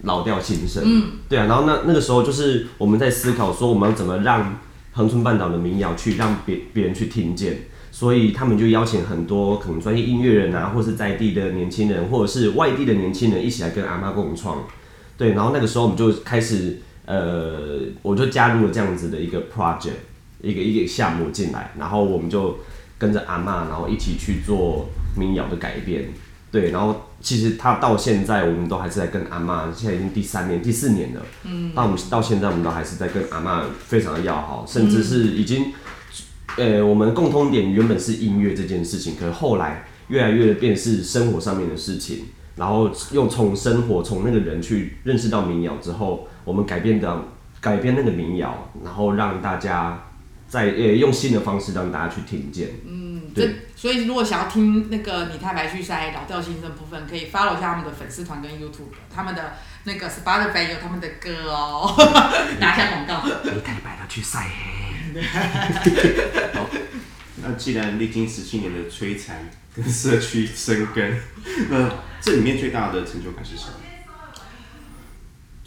[0.03, 0.83] 老调新生。
[0.85, 4.59] 嗯，对啊，然后那那个时候就是我们在思考说，我们要怎么让
[4.93, 7.59] 恒春半岛的民谣去让别别人去听见，
[7.93, 14.65] 所以他们就邀请很多可能专业音乐人啊，或是在地的年轻人，或者是外地的年轻人一起来跟阿妈共创。
[15.19, 19.93] 对，然后那个时候我们就开始呃，我就加入了这样子的一个 project，
[20.43, 22.59] 一个一个项目进来，然后我们就
[22.99, 26.09] 跟着阿嬷，然后一起去做民谣的改编。
[26.51, 31.21] 对，然后其实他到现在，我们都还是在跟阿嬷，现在已经第三年、第四年了。
[31.45, 31.75] 嗯。
[31.75, 35.73] 到我们到现在，我们都还是在跟阿嬷非常的要好，甚至是已经，
[36.57, 47.25] 呃，我们共通点原本是音乐这件事情，可是后来越来越变是生活上面的事情，然后又从生活从那个人去认识到民谣之后，我们改变的
[47.61, 50.05] 改变那个民谣，然后让大家
[50.49, 52.69] 在呃用新的方式让大家去听见。
[52.87, 59.55] 嗯，对所以如果想要听那个你太白去塞老调新生部分，可以 follow 一下他们的粉丝团跟 YouTube，他们的
[59.85, 61.93] 那个 Spotify 有他们的歌哦，
[62.61, 63.29] 打一下广告。
[63.43, 64.47] 你太白的去晒
[65.13, 65.23] 黑。
[67.43, 71.21] 那既然历经十七年的摧残跟社区生根，
[71.69, 73.73] 那这里面最大的成就感是什么？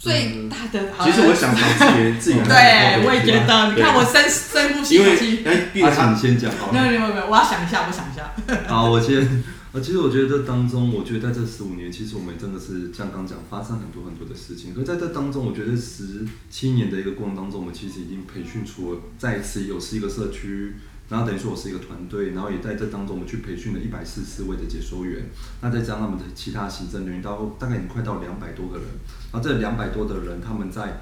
[0.00, 5.44] 最大的，好其实我想找自己自己对，我也觉得，你看我深深呼吸因为一口气。
[5.44, 6.72] 哎，毕竟阿他请先讲好了。
[6.72, 8.32] 没有没有没有，我要想一下，我想一下。
[8.66, 9.44] 好，我先。
[9.72, 14.74] 呃，其实我觉得这当中，我觉得在这十五年，其实我们真的是像刚讲，发生很多很多的事情。
[14.74, 20.74] 可在这当中，我觉得十七年的一个过程当中，我们其实已经培训出了，再一次有是一个社区，
[21.10, 25.24] 然后等于说我是一个团队，然后也在这当中，我们去培训了一百四十位的解说员，
[25.60, 28.86] 那再加上他们的其他行政人员，到大概已经快到两百多个人。
[29.32, 31.00] 然后这两百多的人，他们在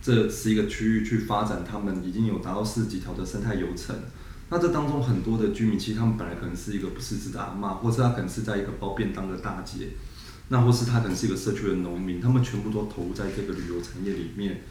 [0.00, 3.96] 这十一个区域去发展，他们已经有达到四十几条的生态游程。
[4.48, 9.88] 那这当中很多的居民，其实他们本来可能是一个不识字的阿嬷，或是他可能是在一个包便当的大姐，
[10.48, 14.62] 那或是他可能是一个社区的农民，他们全部都投入在这个旅游产业里面，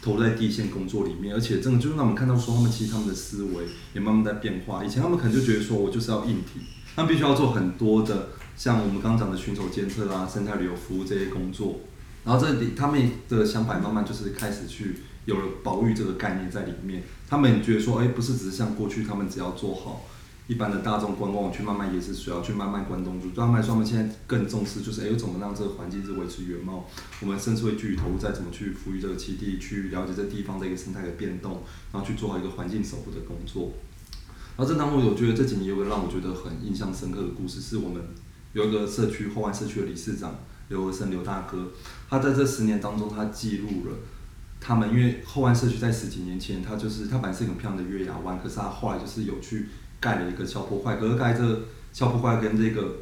[0.00, 4.84] 投在第一线工作里面，而且真的就是让我们看到说，他们其实他们的思维也慢慢在变化。
[4.84, 6.60] 以前他们可能就觉得说我就是要硬体，
[6.94, 11.80] 他们必须要做很多的，像我们刚刚讲的寻手监测啊、生态旅游服务这些工作，
[12.24, 17.02] 然后这里他们的想法慢慢就是开始去有了保育这个概念在里面。
[17.28, 20.06] 他们觉得说，哎、不是只是像过去他们只要做好
[20.48, 23.28] 一般的大众观光，去慢慢也是需要去慢慢关东煮。
[23.28, 26.88] 对他们来说，他们现在更重视就是，哎、怎么让这个环境是维持原貌？
[27.20, 33.74] 我们甚至会具体投入在怎么去抚育这个基地，去了解这地方的一个生态的变动，然后去做好一个环境守护的工作。
[34.56, 38.02] 然后这当中，我觉得这几年有个让我觉得很印象深刻的故事，是我们
[38.54, 40.34] 有一个社区后湾社区的理事长
[40.68, 41.72] 刘和生刘大哥，
[42.08, 43.96] 他在这十年当中，他记录了
[44.58, 49.68] 他们，因为后湾社区在十几年前，它就是它本来是很漂亮的月牙湾，可是它后来就是有去
[50.00, 51.60] 盖了一个消波块，可是盖这个
[51.92, 52.96] 消波块跟这个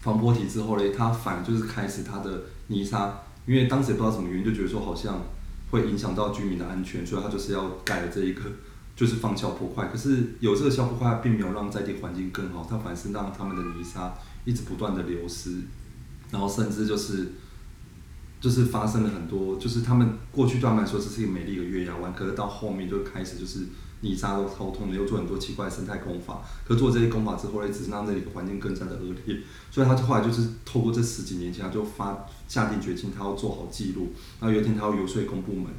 [0.00, 5.22] 防波堤之后嘞，它反就是开始它的泥沙，因为当时也不知道什么原因，就觉得说好像
[5.70, 8.42] 会影响到居民的安全，所以他就是要盖了这一个。
[8.96, 15.62] 就是放消波块，可是有这个消波块，并没有让在地环境更好，它反而是让他们的泥沙一直不断的流失，
[16.30, 17.32] 然后甚至就是
[18.40, 23.66] 就是发生了很多，就是他们过去对他们来说这是一个美丽的月牙湾，可是到后面就开始就是
[24.04, 29.38] 泥沙都掏空了，又做很多奇怪的生态工法，可做这些工法之后呢，只是让这里的环境更加的恶劣，
[29.70, 35.72] 所以他后来就是透过这十几年前，他就发下定决心，他要做好记录，那有一天他要游说公部门。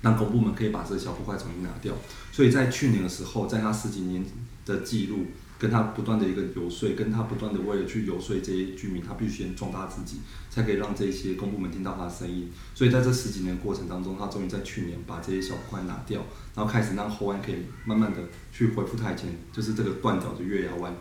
[0.00, 1.92] 让公部门可以把这个小破坏重新拿掉，
[2.30, 4.24] 所以在去年的时候，在他十几年
[4.64, 5.26] 的记录，
[5.58, 10.18] 跟他不断的一个游说，跟他不断的为了去游说这些居民，他必须先壮大自己，
[10.48, 12.48] 才可以让这些公部门听到他的声音。
[12.74, 18.18] 所以在这十几年过程当中，他终于在去年把这些小块拿掉，然后开始让后湾可以慢慢的
[18.52, 20.94] 去恢复他以前就是这个断掉的月牙湾，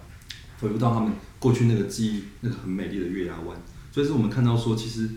[0.59, 3.55] 恢复到他们过去那个记忆那个很美丽的月牙湾。
[3.91, 5.07] 所以是我们看到说，其实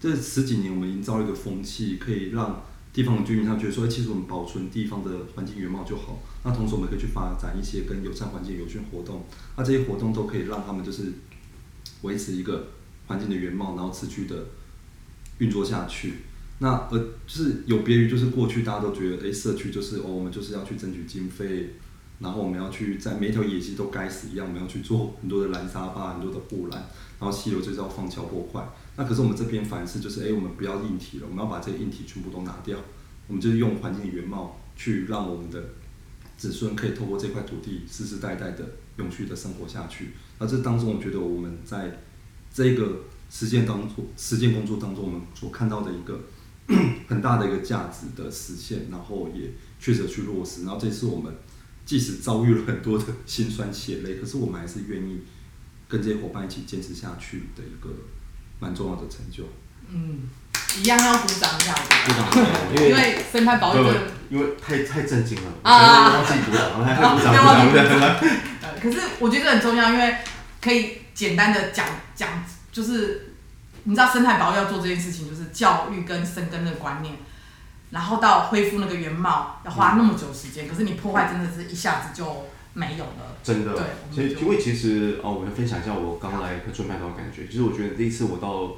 [0.00, 6.18] 这十几年我们营造一个风气，可以让地方的居民他觉得说，哎其实我们保存地方的环境原貌就好。
[6.44, 9.24] 那同时我们可以去发展一些跟友善环境有序活动，
[9.56, 11.12] 那这些活动都可以让他们就是
[12.02, 12.68] 维持一个
[13.06, 14.46] 环境的原貌，然后持续的
[15.38, 16.14] 运作下去。
[16.60, 21.74] 那呃，就是有别于就是过去大家都觉得，哎，社区就是哦，我们就是要去争取经费，
[22.18, 26.88] 然后我们要去在每一条野溪都该死一样，我们要去做很多的拦沙坝、很多的护栏，
[27.20, 28.68] 然后溪流就是要放桥破块。
[28.96, 32.76] 那可是我们这边反而是就是，哎，我们不要硬体了，我们要把这些硬体全部都拿掉，
[33.28, 35.62] 我们就是用环境的原貌去让我们的
[36.38, 38.64] 子孙可以透过这块土地世世代代的
[38.96, 40.12] 永续的生活下去。
[40.38, 42.00] 那这当中，我觉得我们在
[42.54, 46.20] 这个实践当中、实践工作当中，我们所看到的一个
[47.08, 50.64] 很大的一个价值的实现，然后也确实去落实。
[50.64, 51.34] 然后这次我们
[51.84, 55.18] 即使遭遇了很多的辛酸血泪，可是我们还是愿意
[55.88, 57.90] 跟这些伙伴一起坚持下去的一个
[58.60, 59.44] 蛮重要的成就。
[59.90, 60.28] 嗯，
[60.76, 61.74] 一样要鼓掌一下，
[62.06, 63.84] 鼓掌，因为生态保育
[64.30, 68.16] 因为太太震惊了，啊忘记鼓掌，还啊还鼓掌忘记鼓掌
[68.80, 70.16] 可是我觉得这很重要，因为
[70.60, 73.32] 可以简单的讲讲，就是
[73.84, 77.16] 你知道生态保育要做这件事情，就是教育跟生根的观念。
[77.90, 83.34] 然后到恢复那个原貌要花那么久时间，可是你破坏真的是一下子就没有了。
[83.42, 87.46] 真的对，我们就其实因为其实哦，我要分享一下我刚来和春半岛的感觉。
[87.46, 88.76] 就是我觉得第一次我到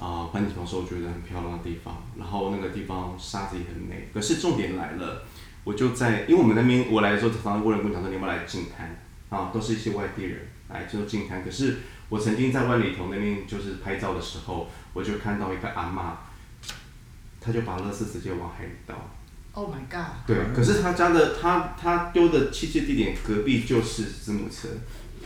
[0.00, 4.08] 啊环景的时候，我觉得很漂亮的地方，然后那个地方沙子也很美。
[4.14, 5.22] 可是重点来了，
[5.62, 11.44] 我就在因为我们那边我来的时候，常常有人跟我讲说你要不要来净滩啊，都是一些外地人来就净滩。
[11.44, 16.16] 可是我曾经在万里头那边就是拍照的时候，我就看到一个阿妈，
[17.40, 18.94] 她就把垃圾直接往海里倒。
[19.52, 20.14] Oh my god！
[20.26, 24.68] 对，可是他家的他他丢的弃置地点隔壁就是子母车，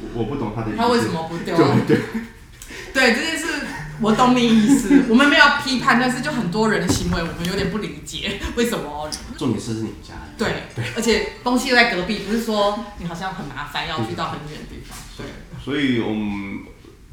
[0.00, 0.78] 我我不懂他的意思。
[0.78, 1.54] 他为什么不丢？
[1.87, 2.00] 对对，
[2.94, 3.53] 对这件事，
[4.00, 5.04] 我懂你意思。
[5.09, 9.09] 我们没有批判，但是就很多人的行为，我们有点不理解， 为什么？
[9.38, 10.14] 重点是是你们家。
[10.37, 14.98] 对对，而且东西又在隔壁，不是说你好像很麻烦，要去到很远的地方。
[15.16, 15.26] 对，
[15.62, 16.61] 所以我们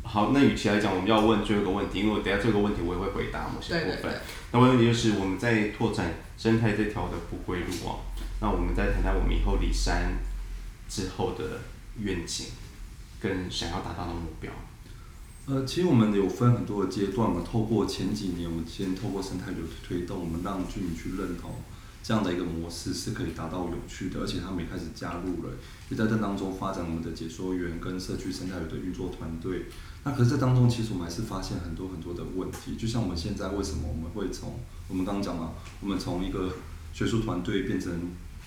[0.03, 3.89] 好，那与其来讲，我们要问最后一个问题，因为我等一下这个问题我也会回答某些部分。
[3.89, 4.19] 对对对。
[4.51, 8.01] 那问题就是我们在拓展生态这条的不归路啊，
[8.41, 10.17] 那我们再谈谈我们以后离山
[10.89, 11.61] 之后的
[11.99, 12.47] 愿景
[13.21, 14.51] 跟想要达到的目标。
[15.47, 21.51] 呃，其实我们有分很多的阶段嘛，透过前几年，我们先透过生态流推动，我们让居民去认同
[22.03, 25.53] 这样的一个模式是可以达到有趣的，而且他们也开始加入了，
[25.89, 29.65] 也在这当中发展我们的解说员跟社区生态流的运作团队。
[30.03, 36.53] 那可是这当中，其实我们还是发现很多很多的问题，就像我们现在为什么我们会从我们刚刚讲嘛，我们从一个
[36.93, 37.91] 学术团队变成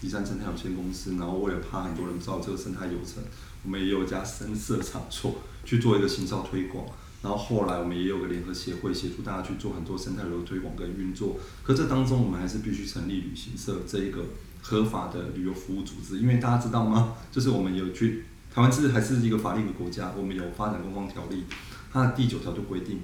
[0.01, 3.23] 第三生态有限公司，然后为了怕很多人知道这个生态流程，
[3.65, 6.87] 我们也有一家深色场所去做一个行销推广。
[7.23, 11.39] 然后后来我们也有个联合协会协助大家去做很多生态流的推广跟运作。
[11.63, 14.27] 可这当中我们还是必须成立旅行社这一个
[14.61, 17.15] 合法的旅游服务组织，因为大家知道吗？
[17.33, 18.25] 就是我们有去
[18.55, 21.45] 台湾是还是一个法律的国家，我们有发展观光条例，
[21.91, 23.01] 它的第九条就规定，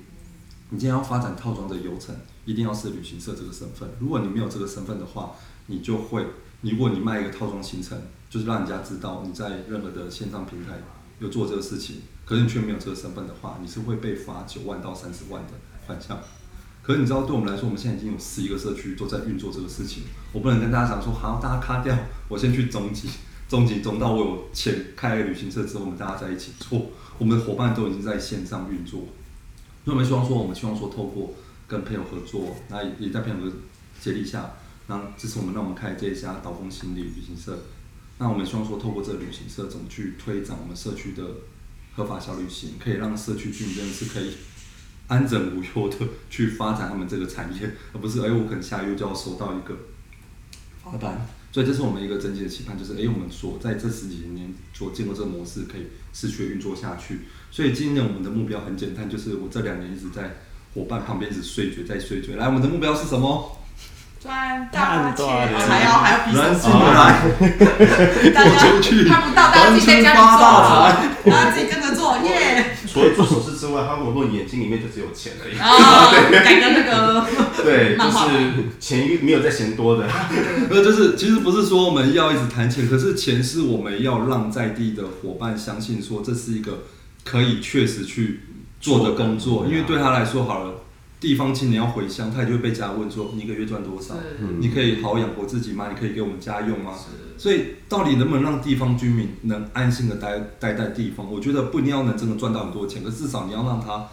[0.68, 3.88] 你今天要发展套装的游程，一定要是旅行社这个身份。
[4.00, 5.32] 如果你没有这个身份的话，
[5.68, 6.26] 你就会，
[6.60, 7.98] 如果你卖一个套装行程，
[8.30, 10.78] 就是让人家知道你在任何的线上平台
[11.18, 15.52] 有做这个事情，可是你却没有这个身份的话，你是会被罚九万到三十万的
[15.84, 16.18] 款项。
[16.82, 21.94] 可是你知道，对我们来说，我们现在已经有十一个社区都在运作这个事情，我不能跟大家讲说，好，大家卡掉，
[22.28, 23.10] 我先去中级，
[23.48, 26.86] 中级中到我有钱开了旅行社之后，我们大家在一起做，
[27.18, 29.00] 我们的伙伴都已经在线上运作。
[29.84, 31.34] 所以我们希望说，我们希望说，透过
[31.66, 33.56] 跟朋友合作，那也在朋友的
[34.00, 34.52] 接力下，
[34.86, 37.58] 那支持我们，让我们开这一家岛风行李旅行社。
[38.20, 41.24] 那我们希望说，透过这个旅行社，怎么去推展我们社区的
[41.96, 44.34] 合法小旅行，可以让社区居民真的是可以
[45.06, 45.96] 安枕无忧的
[46.28, 49.74] 去发展他们这个产业，而不是哎、我可能下个月就要收到一个
[50.84, 51.26] 罚单。
[51.50, 57.20] 所以这是我们一个整体的期盼，就是哎、我们所在这十几年所见过这个模式可以持续地运作下去。
[57.50, 60.36] 所以今年我们的目标很简单，就是我这两年一直在
[60.74, 62.36] 伙伴旁边一直睡嘴，在睡嘴。
[62.36, 63.56] 来，我们的目标是什么？
[64.22, 65.26] 赚大钱，
[65.66, 69.04] 还要还要比人手进来， 大家我出去。
[69.08, 72.76] 看不到，大家自己在家做，大家自己跟着做，耶！
[72.86, 75.56] 除了做手势之外，他跟我说眼睛里面就只有钱而已。
[75.56, 76.12] 啊，
[76.44, 77.26] 改个那个，
[77.64, 80.06] 对，就是钱没有在嫌多的。
[80.68, 86.80] 那就是其实不是说我们要一直谈钱，可是钱是我们要让在地的伙伴相信说这是一个
[87.24, 88.42] 可以确实去
[88.82, 90.79] 做的工作，因为对他来说好了，
[91.20, 94.14] 地方青年要回乡，他就会被家问说你一个月赚多少？
[94.58, 95.90] 你可以好好养活自己吗？
[95.90, 96.94] 你可以给我们家用吗？
[97.36, 101.30] 所以到底能不能让地方居民能安心的待待在地方？
[101.30, 104.08] 我觉得不一定要能真的赚到很多钱，可至少你要让他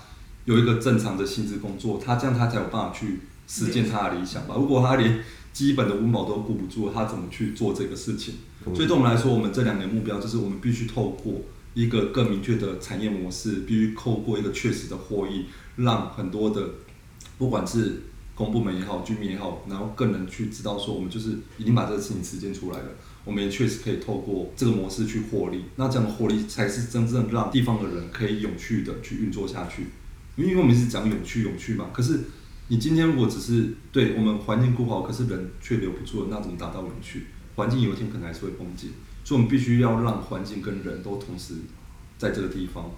[0.46, 4.56] 有一个正常的薪资工作，他这样他才有办法去实践他的理想吧。
[4.58, 5.20] 如果他连
[5.54, 8.36] 基本的温饱都顾不住，他怎么去做这个事情？
[8.76, 11.42] 所以对我们来说，我们这两年目标就是我们必须透过
[11.74, 15.46] 一个更明确的产业模式，必须透过一个确实的获益，
[15.78, 16.62] 让很多的
[17.38, 18.02] 不管是
[18.36, 22.86] 公部门也好，居民也好，然后更能去知道说，我们就是已经把这个事情实践出来了。
[23.26, 29.88] 我们也确实可以透过这个模式去获利，那这样的获利才是真正让地方的人可以永续的去运作下去。
[30.36, 32.22] 因为我们是讲永续永续嘛，可是
[32.70, 37.28] 你今天如果只是对我们环境顾好，可是人却留不住，那怎么达到永续？
[37.56, 38.88] 环境有一天可能还是会崩解，
[39.24, 41.56] 所以我们必须要让环境跟人都同时
[42.18, 42.92] 在这个地方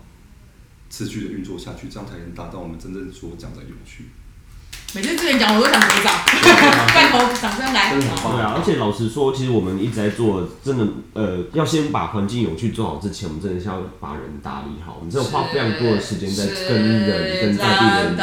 [0.89, 4.05] 持续的运作下去，这样才能达到我们真正所讲的永续。
[4.95, 6.11] 每次之前讲我都想鼓掌，
[6.93, 7.91] 罐头掌声来。
[7.91, 14.97] 真的很棒对啊，而且老实说，其实我们一直在做，真的，呃，要先把环境永续做好之前，我们真的是要把人打理好。
[14.97, 18.15] 我们真的花非常多的时间在跟人、跟在地人，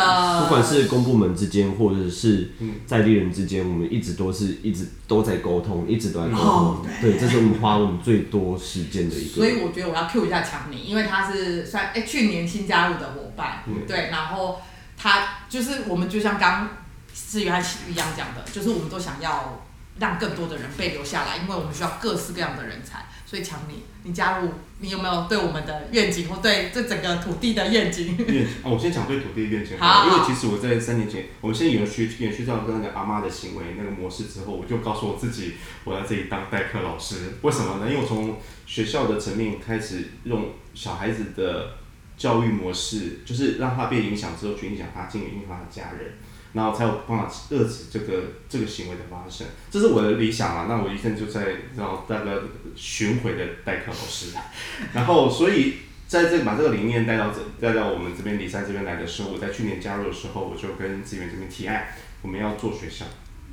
[0.43, 2.51] 不管是公部门之间，或者是
[2.85, 6.91] 在地人之间，我们一直都是一直都在沟通，一直都在沟哦通。
[7.01, 9.37] 对，这是我们花我们最多时间的一个。
[9.37, 14.61] 所以我觉得我要 Q 一下强尼，因为他是算哎、去年新加入的伙伴，对，然后
[14.97, 16.69] 他就是我们就像刚
[17.15, 19.65] 志宇和一样讲的，就是我们都想要
[19.99, 23.07] 让更多的人被留下来，因为我们需要各式各样的人才。
[23.29, 28.17] 所以强你，你加入，你有没有对我们的愿景或对这整个土地的愿景？
[28.19, 37.35] 愿景哦，我先讲对土地的愿景好因为其实我在三年前，我们先延续延续到那个阿妈的行为那个模式之后，我就告诉我自己，我要这里当代课老师。
[37.43, 37.91] 为什么呢？
[37.91, 41.79] 因为我从学校的层面开始用小孩子的
[42.17, 46.15] 教育模式，就是让他被影响之后，去影响他，进而影响他的家人。
[46.53, 50.65] 然后才有办法遏制这个这个行为的发生，这是我的理想啊。
[50.67, 52.45] 那我一生就在然后当个
[52.75, 54.35] 巡回的代课老师，
[54.95, 55.75] 然后所以
[56.07, 61.89] 在这把这个理念带到这带到我们这边李山这边来的时候，我在去年加入的时候，我就跟资源这边提案，
[62.23, 63.05] 我们要做学校，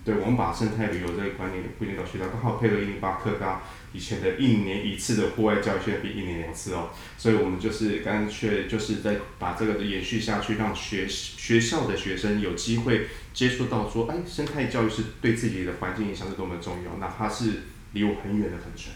[0.05, 3.61] 对我们把生态旅游这个观念归进到学校，刚好配合一零八课纲
[3.93, 18.93] 以前的一年一次的户外教育，现在变一年两次哦，所以我们就是干脆就是在把这个延续下去，让学学校的学生有机会接触到说，哎，生态教育是对自己的环境影响是多么重要，哪怕是离我很远的很远。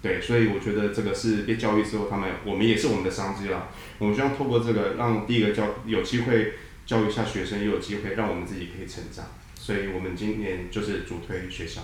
[0.00, 3.68] 对，所以我觉得这个是被教育之后，他们我们也是我们的商机啦。
[3.98, 6.54] 我们希望透过这个，让第一个教有机会
[6.86, 9.26] 教育一下学生，也有机会让我们自己可以成长。
[9.66, 11.80] 所以我们今年就是主推学校。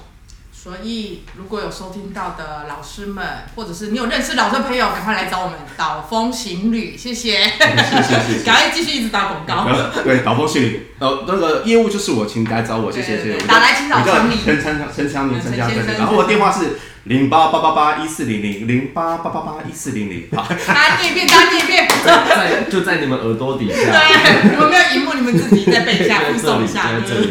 [0.52, 3.26] 所以，如果有收听到的老师们，
[3.56, 7.42] 或者是你有认识老师的朋友，赶快来找我们导风行旅，谢谢。
[7.42, 8.44] 谢谢谢谢。
[8.44, 9.64] 赶快继续一直打广告。
[9.64, 13.44] 呃对，导风行旅，呃，那个业务就是我，请来找我，谢谢谢谢。
[13.44, 20.28] 打来请找陈理陈陈陈强明陈先，生然后我电话是零八八八八一四零零零八八八八一四零零。
[20.36, 21.88] 好，大家念一遍，大家念一遍。
[22.04, 26.88] 在就在你们耳朵底下，对，我没有荧幕，你们自己在背一下，附送一下。
[26.92, 27.30] 在这里。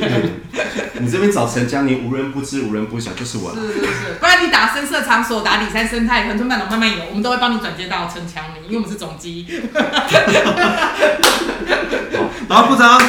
[0.99, 3.55] 你这边找陈江，你无人不知，无人不晓，就是我了。
[3.55, 9.47] 是是是，不然你打深色场所，打里山生态、恒春半岛慢慢游，我们都会帮你转接到陈强明，因为我们是总机。
[12.47, 12.99] 然后部长，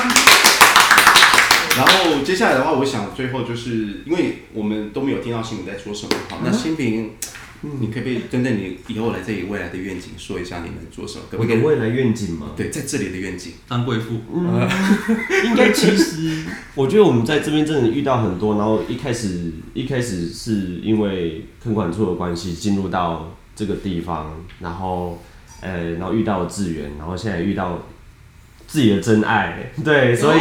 [1.77, 7.17] 然后接下来的话，我想最后就是因为我们都没有听到新平在说什么，好，那新平，
[7.63, 11.25] 你可不可以针对你以后来这里未来的愿景说一下你们做什么？
[11.31, 11.57] 可不可以？
[11.59, 13.53] 我的未来愿景嘛，对，在这里的愿景。
[13.69, 14.15] 当贵妇，
[15.47, 16.45] 应该其实，
[16.75, 25.23] 我觉得我们在这边真的遇到很多，然后一开始一开始是因为坑管处的关系进入到这个地方，然后
[25.61, 27.87] 呃，然后遇到了志源，然后现在遇到
[28.67, 30.39] 自己的真爱，对，所以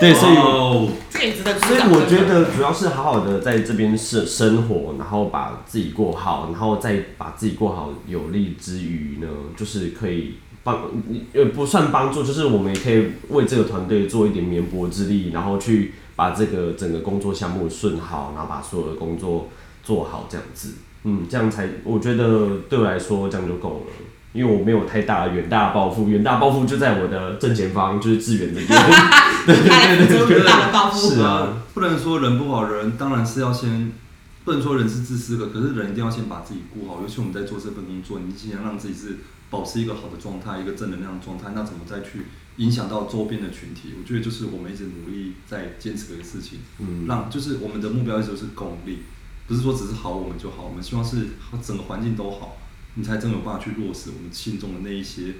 [0.00, 0.36] 对，所以。
[0.36, 1.80] 哦这个也值得鼓所以。
[1.80, 9.26] 我觉得主要是好好的在这边生生活，然后把自己过好，然后再把自己过好有利之余呢，
[9.56, 10.82] 就是可以帮
[11.32, 19.48] 呃不算帮助，就是我们也可以为这个团队做一点绵薄之力，然后去把这个整个工作项目顺好，然后把所有的工作
[19.82, 20.74] 做好这样子，
[21.04, 23.92] 嗯，这样才我觉得对我来说这样就够了。
[24.36, 28.60] 因为我没有太大的远大抱负，远大抱负就在我的正前方，就是志远的
[30.72, 31.10] 抱负。
[31.10, 33.92] 是啊，不能说人不好，人当然是要先，
[34.44, 37.00] 不能说人是自私的，可是人一定要先把自己顾好。
[37.00, 39.16] 尤其我们在做这份工作，你尽量让自己是
[39.48, 42.26] 保持一个好的状态，一个正能量的状态，那怎么再去
[42.56, 43.94] 影响到周边的群体？
[43.98, 48.98] 我觉得就是我们一直努力在坚持的事情，嗯，让就是我们的目标一直都是共利，
[49.46, 51.28] 不是说只是好我们就好，我们希望是
[51.62, 52.56] 整个环境都好，
[52.96, 55.34] 你才真有办法去落实我们心中的那一些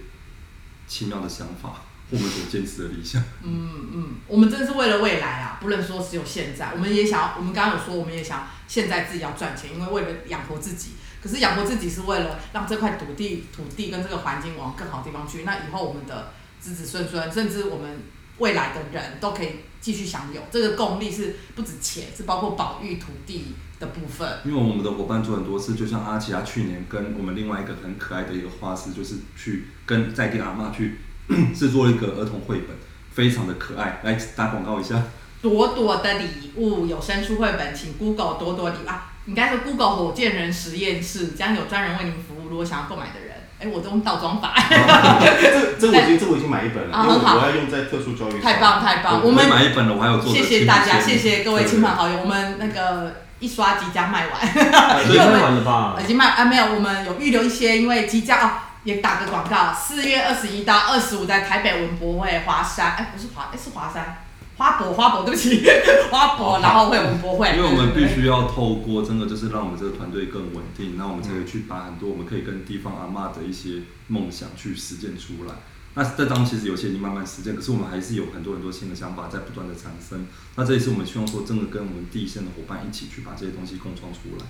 [0.87, 3.23] 奇妙的想法，或我们所坚持的理想。
[3.43, 6.73] 嗯嗯，我们真的是为了未来啊，不能说只有现在。
[6.75, 10.91] 我们也想，我们刚刚有说，我们也想现在自己要赚钱，因为为了养活自己。
[11.23, 15.43] 可是养活自己是为了让这块土地、土地跟这个环境往更好的地方去。
[15.43, 18.03] 那以后我们的子子孙孙，甚至我们
[18.39, 24.29] 未来的人都可以继续享有这个共力，是不止钱，是包括保育土地的部分。
[24.45, 30.99] 因为我们的伙伴做很多次，就像阿奇，他去年跟我们另外一个很可爱的一个画师，就是去跟在地阿嬷去
[31.55, 32.77] 制作一个儿童绘本，
[33.13, 34.01] 非常的可爱。
[34.03, 35.03] 来打广告一下，
[35.41, 42.49] 朵朵的礼物有声书绘本，请 Google 朵朵礼物啊，应该是 Google 火箭人实验室，将有专人为您服务。
[42.49, 43.26] 如果想要购买的人，
[43.67, 48.41] 哎，我都用倒装法， 这这我已经这我已经买一本了，因为啊很好我要用在特殊教育。
[48.41, 49.21] 太棒太棒！
[49.21, 54.41] 我我们买一本了，我还有做谢谢大家，谢谢各位亲朋好友，我们那个一刷即将卖完，
[55.05, 56.07] 已经卖完了吧已？
[56.07, 58.51] 经卖啊没有，我们有预留一些，因为即将哦
[58.85, 64.19] 也打个广告，四月二十一到二十五在台北文博会华山，哎不是华，哎是华山，
[64.57, 65.63] 花博花博，对不起，
[66.11, 75.55] 花博，然后会有文博会，因为我们必须要透过真的就是让我们这个团队更稳定，那我们才会去把很多我们可以跟地方阿嬷的一些梦想去实践出来。
[75.95, 80.27] 那这张其实有些已经慢慢实践，可是我们还是有很多很多新的想法在不断的产生。
[80.55, 84.45] 那这一次我们希望说，真的跟我们第一线的伙伴一起去把这些东西共创出来。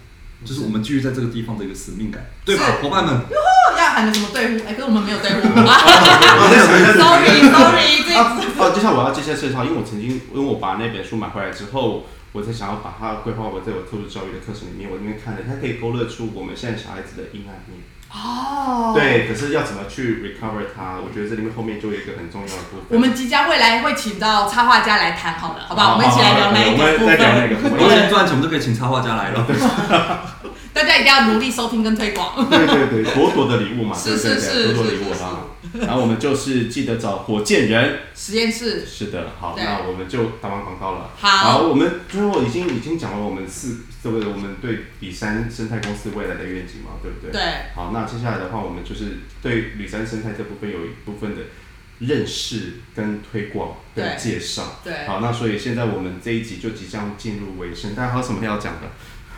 [0.45, 3.14] 就是我们继续在这个地方的一个使命感，对吧，伙伴们？
[3.14, 3.37] 哟
[3.78, 4.61] 要喊的什么队伍？
[4.66, 5.49] 哎，可是我们没有队呼。
[5.49, 17.80] 没有没有 Sorry Sorry，这啊哦，接下来我要接下来介绍，因为我曾经，因为我把那本书买回来之后，我才想要把它规划我在我特殊教育的课程里面，我那边看了，它可以勾勒出我们现在小孩子的阴暗面。
[18.17, 18.95] 哦，。
[18.95, 20.97] 对，可是要怎么去 recover 它？
[21.05, 22.87] 我觉得这里面后面就有一个很重要的部分。
[22.89, 25.93] 我们即将未来会请到插画家来谈，好了，好不好？
[25.95, 27.79] 我们一起来聊那一我们个部再聊那个部分。
[27.79, 29.47] 我们赚钱，我们就可以请插画家来了。
[30.77, 32.47] 大家一定要努力收听跟推广。
[32.51, 35.47] 对对对，朵朵的礼物嘛，是对对是是朵朵的礼物啊。
[35.81, 38.01] 然后我们就是记得找火箭人。
[38.14, 41.11] 实验室，是的，好，那我们就打完广告了。
[41.16, 47.33] 好我们最后已经已经讲了我们四这个我们对比山生态公司未来的愿景嘛，对不对？
[47.33, 47.43] 对。
[47.74, 51.43] 好，那接下来的话，我们就是对吕山生态这部分有一部分的
[52.01, 54.81] 认识跟推广跟介绍。
[54.85, 58.89] 对好，那所以现在我们这一集就即将进入尾声，大家还有什么要讲的？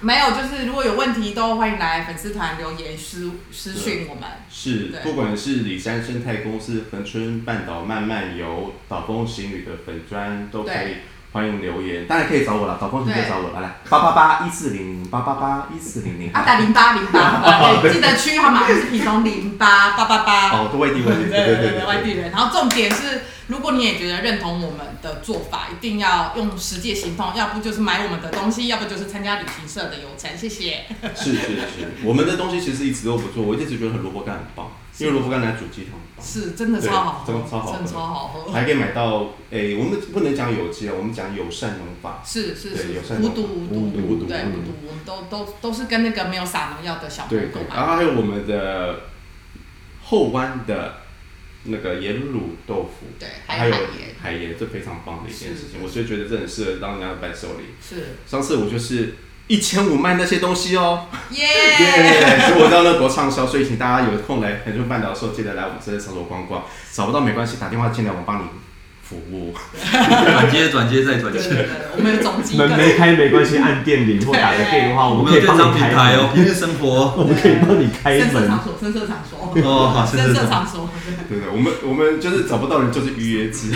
[0.01, 4.25] 没有，就是如果有问题都欢迎来粉丝团留言私私讯我们。
[4.51, 10.97] 是，不管是里山生态公司、恒春半岛慢慢游、岛风行旅的粉砖都可以对
[11.33, 16.33] 欢迎留言，当然可以找我了，岛风行可以找我，来来八八八一四零零八八八一四零零。
[16.33, 20.51] 啊，打零八零八，对， 记得区号码是屏东零八八八八。
[20.53, 22.31] 哦，都外地外地，对对对，外地人。
[22.31, 30.31] 然后重点是，如果你也觉得认同我们的做法，一定要用实际行动，要不就是买我们的东西，要不就是参加旅行社的游程。
[30.37, 30.85] 谢谢。
[31.17, 35.99] 是是是，我们的东西其实一直都不错，我一直觉得很萝卜干很棒，因为萝卜干来煮鸡汤。
[36.21, 38.53] 是真的超好喝，真的超好喝真的超好喝。
[38.53, 42.21] 还可以买到，诶、我们不能讲有机啊，我们讲友善农法。
[42.27, 47.77] 是是是有是，善农法无毒无无毒无毒毒，对嗯无毒，我们都都都是跟那个没有撒农药的小对对，朋友买。
[47.77, 49.05] 然后还有我们的
[50.03, 50.97] 后湾的
[51.69, 53.75] 那个盐卤豆腐，对，还有
[54.21, 57.75] 海盐，这非常棒的一件事情，我就觉得这很适合当人家的伴手礼。
[57.81, 59.15] 是上次我就是
[59.47, 61.47] 一千五卖那些东西哦，耶。
[61.49, 62.49] 耶！
[62.49, 66.65] 所以我知道那多畅销，所以请大家有空来恒春半岛的时候，记得来我们这里场所逛逛。
[66.93, 68.49] 找不到没关系，打电话进来，我帮你
[69.09, 69.55] 服务。
[69.81, 71.39] 转接转接再转接。
[71.39, 77.15] 对对对，我们有总机门没开没关系，按电铃或打个电话，我我们可以帮你开平台哦，平日生活。
[77.17, 78.63] 我们可以帮你开门深色场。
[78.63, 80.35] 所，深色场所，哦，好，是深。
[80.35, 80.89] 色场所。
[81.29, 83.73] 对对，我们我们就是找不到人，就是预约制。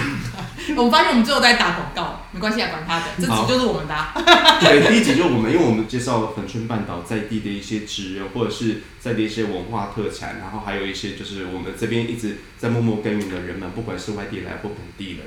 [0.77, 4.13] 我们发现我们最后在打广告，没关系啊，管他的，这好集就是我们的啊。
[4.61, 15.27] 对，第一集就我们，因为我们介绍恒春半岛在地的一些职人，或者是在地一些文化特产，然后还有一些就是我们这边一直在默默耕耘的人们，不管是外地来或本地人。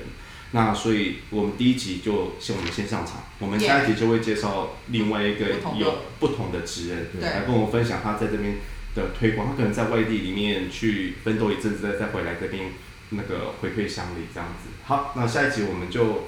[0.52, 8.56] 那所以，我们第一集就先我们先上场，我们下一集就会介绍另外一个有不同的职人，对来跟我们分享他在这边
[8.96, 9.50] 的推广。
[9.50, 12.72] 他可能在外地里面去奋斗一阵子，再再回来这边
[13.10, 14.70] 那个回馈乡里这样子。
[14.86, 16.24] 好，那下一集我们就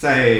[0.00, 0.32] 再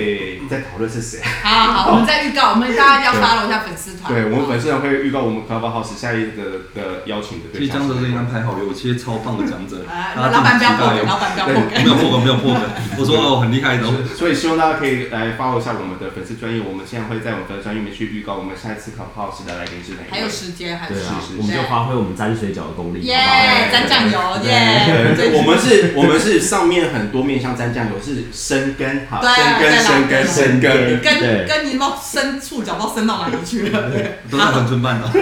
[0.49, 1.21] 再讨论是谁。
[1.43, 4.11] 好好好，我们在预告，我们大家要 follow 一下粉丝团。
[4.11, 7.61] 对，我们粉丝团会预告我们 Clubhouse 下一个的邀请的对象。
[7.61, 11.85] 其实江哲这应该排好，有些超棒的讲者，啊，老板不要破梗，老板不要破没。
[11.85, 12.63] 有破梗，没有破梗。
[12.97, 13.93] 我说哦，很厉害的哦。
[14.17, 20.17] 所以希望大家可以来 follow 一下我们的粉丝专业，我们现在会在我们的专业里面去预告我们下一次 Clubhouse 的来宾是哪一位。
[20.17, 25.37] 还有时间，还有对啊时间，我们就发挥我们沾水饺的功力，耶好不好？，沾酱油，对耶。
[25.37, 31.01] 我们是，我们是上面很多面向沾酱油，是生根，好，对生根，对啦生根，生根。
[31.01, 33.91] 跟对跟你猫伸触角，不知道伸到哪里去了。
[34.31, 35.09] 都在恒春半岛。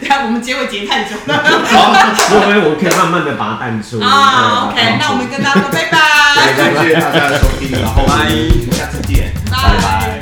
[0.00, 1.34] 等下我们结尾结太久了。
[1.64, 4.00] 好，所以我们可以慢慢的把它淡出。
[4.00, 5.98] 啊，OK，那我们跟大家说拜拜。
[6.56, 10.19] 感谢大家的收听，然后我们下次见，拜拜